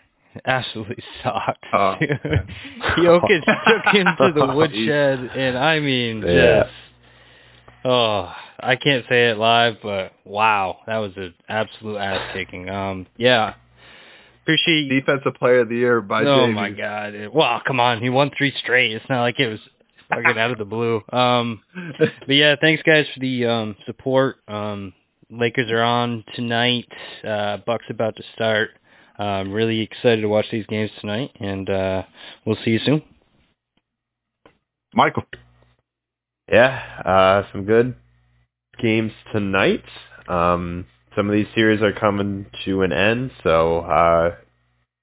[0.45, 1.65] absolutely sucked.
[1.73, 1.95] Oh,
[2.97, 6.69] Jokic took him to the woodshed, and I mean, just
[7.85, 12.69] oh, I can't say it live, but wow, that was an absolute ass kicking.
[12.69, 13.55] Um, yeah,
[14.43, 14.89] appreciate.
[14.89, 16.53] Defensive player of the year by oh Jamie.
[16.53, 17.13] my god!
[17.13, 18.91] It, well, come on, he won three straight.
[18.91, 19.59] It's not like it was
[20.09, 21.01] fucking out of the blue.
[21.11, 21.61] Um,
[21.99, 24.37] but yeah, thanks guys for the um support.
[24.47, 24.93] Um,
[25.39, 26.87] Lakers are on tonight.
[27.27, 28.69] Uh, Bucks about to start.
[29.19, 32.03] Uh, I'm really excited to watch these games tonight, and uh,
[32.45, 33.01] we'll see you soon.
[34.93, 35.23] Michael.
[36.51, 37.95] Yeah, uh, some good
[38.79, 39.83] games tonight.
[40.27, 44.35] Um, some of these series are coming to an end, so uh,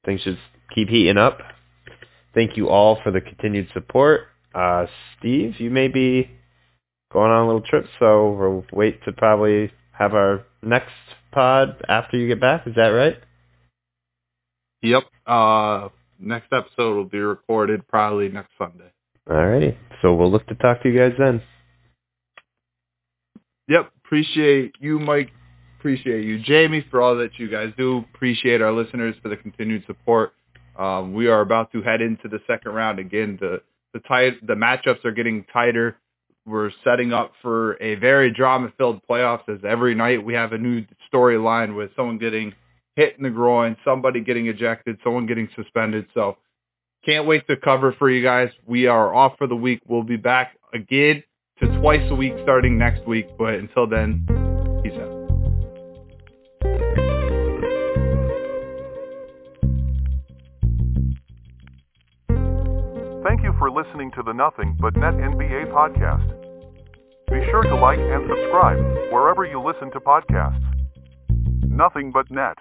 [0.05, 0.39] things should
[0.75, 1.39] keep heating up.
[2.35, 4.23] Thank you all for the continued support.
[4.55, 4.87] Uh,
[5.19, 6.31] Steve, you may be
[7.13, 10.89] going on a little trip, so we'll wait to probably have our next
[11.31, 12.67] pod after you get back.
[12.67, 13.19] Is that right?
[14.83, 15.05] Yep.
[15.27, 15.89] Uh
[16.19, 18.91] next episode will be recorded probably next Sunday.
[19.29, 19.77] Alrighty.
[20.01, 21.43] So we'll look to talk to you guys then.
[23.69, 23.93] Yep.
[24.05, 25.31] Appreciate you, Mike.
[25.79, 28.05] Appreciate you, Jamie, for all that you guys do.
[28.15, 30.33] Appreciate our listeners for the continued support.
[30.79, 33.37] Um, we are about to head into the second round again.
[33.41, 35.97] The the tight the matchups are getting tighter.
[36.47, 39.49] We're setting up for a very drama-filled playoffs.
[39.49, 42.55] As every night we have a new storyline with someone getting
[42.97, 46.07] hit in the groin, somebody getting ejected, someone getting suspended.
[46.15, 46.37] So
[47.05, 48.51] can't wait to cover for you guys.
[48.67, 49.81] We are off for the week.
[49.87, 51.23] We'll be back again
[51.61, 53.27] to twice a week starting next week.
[53.39, 54.27] But until then,
[63.31, 66.27] Thank you for listening to the Nothing But Net NBA podcast.
[67.31, 70.59] Be sure to like and subscribe wherever you listen to podcasts.
[71.63, 72.59] Nothing but net.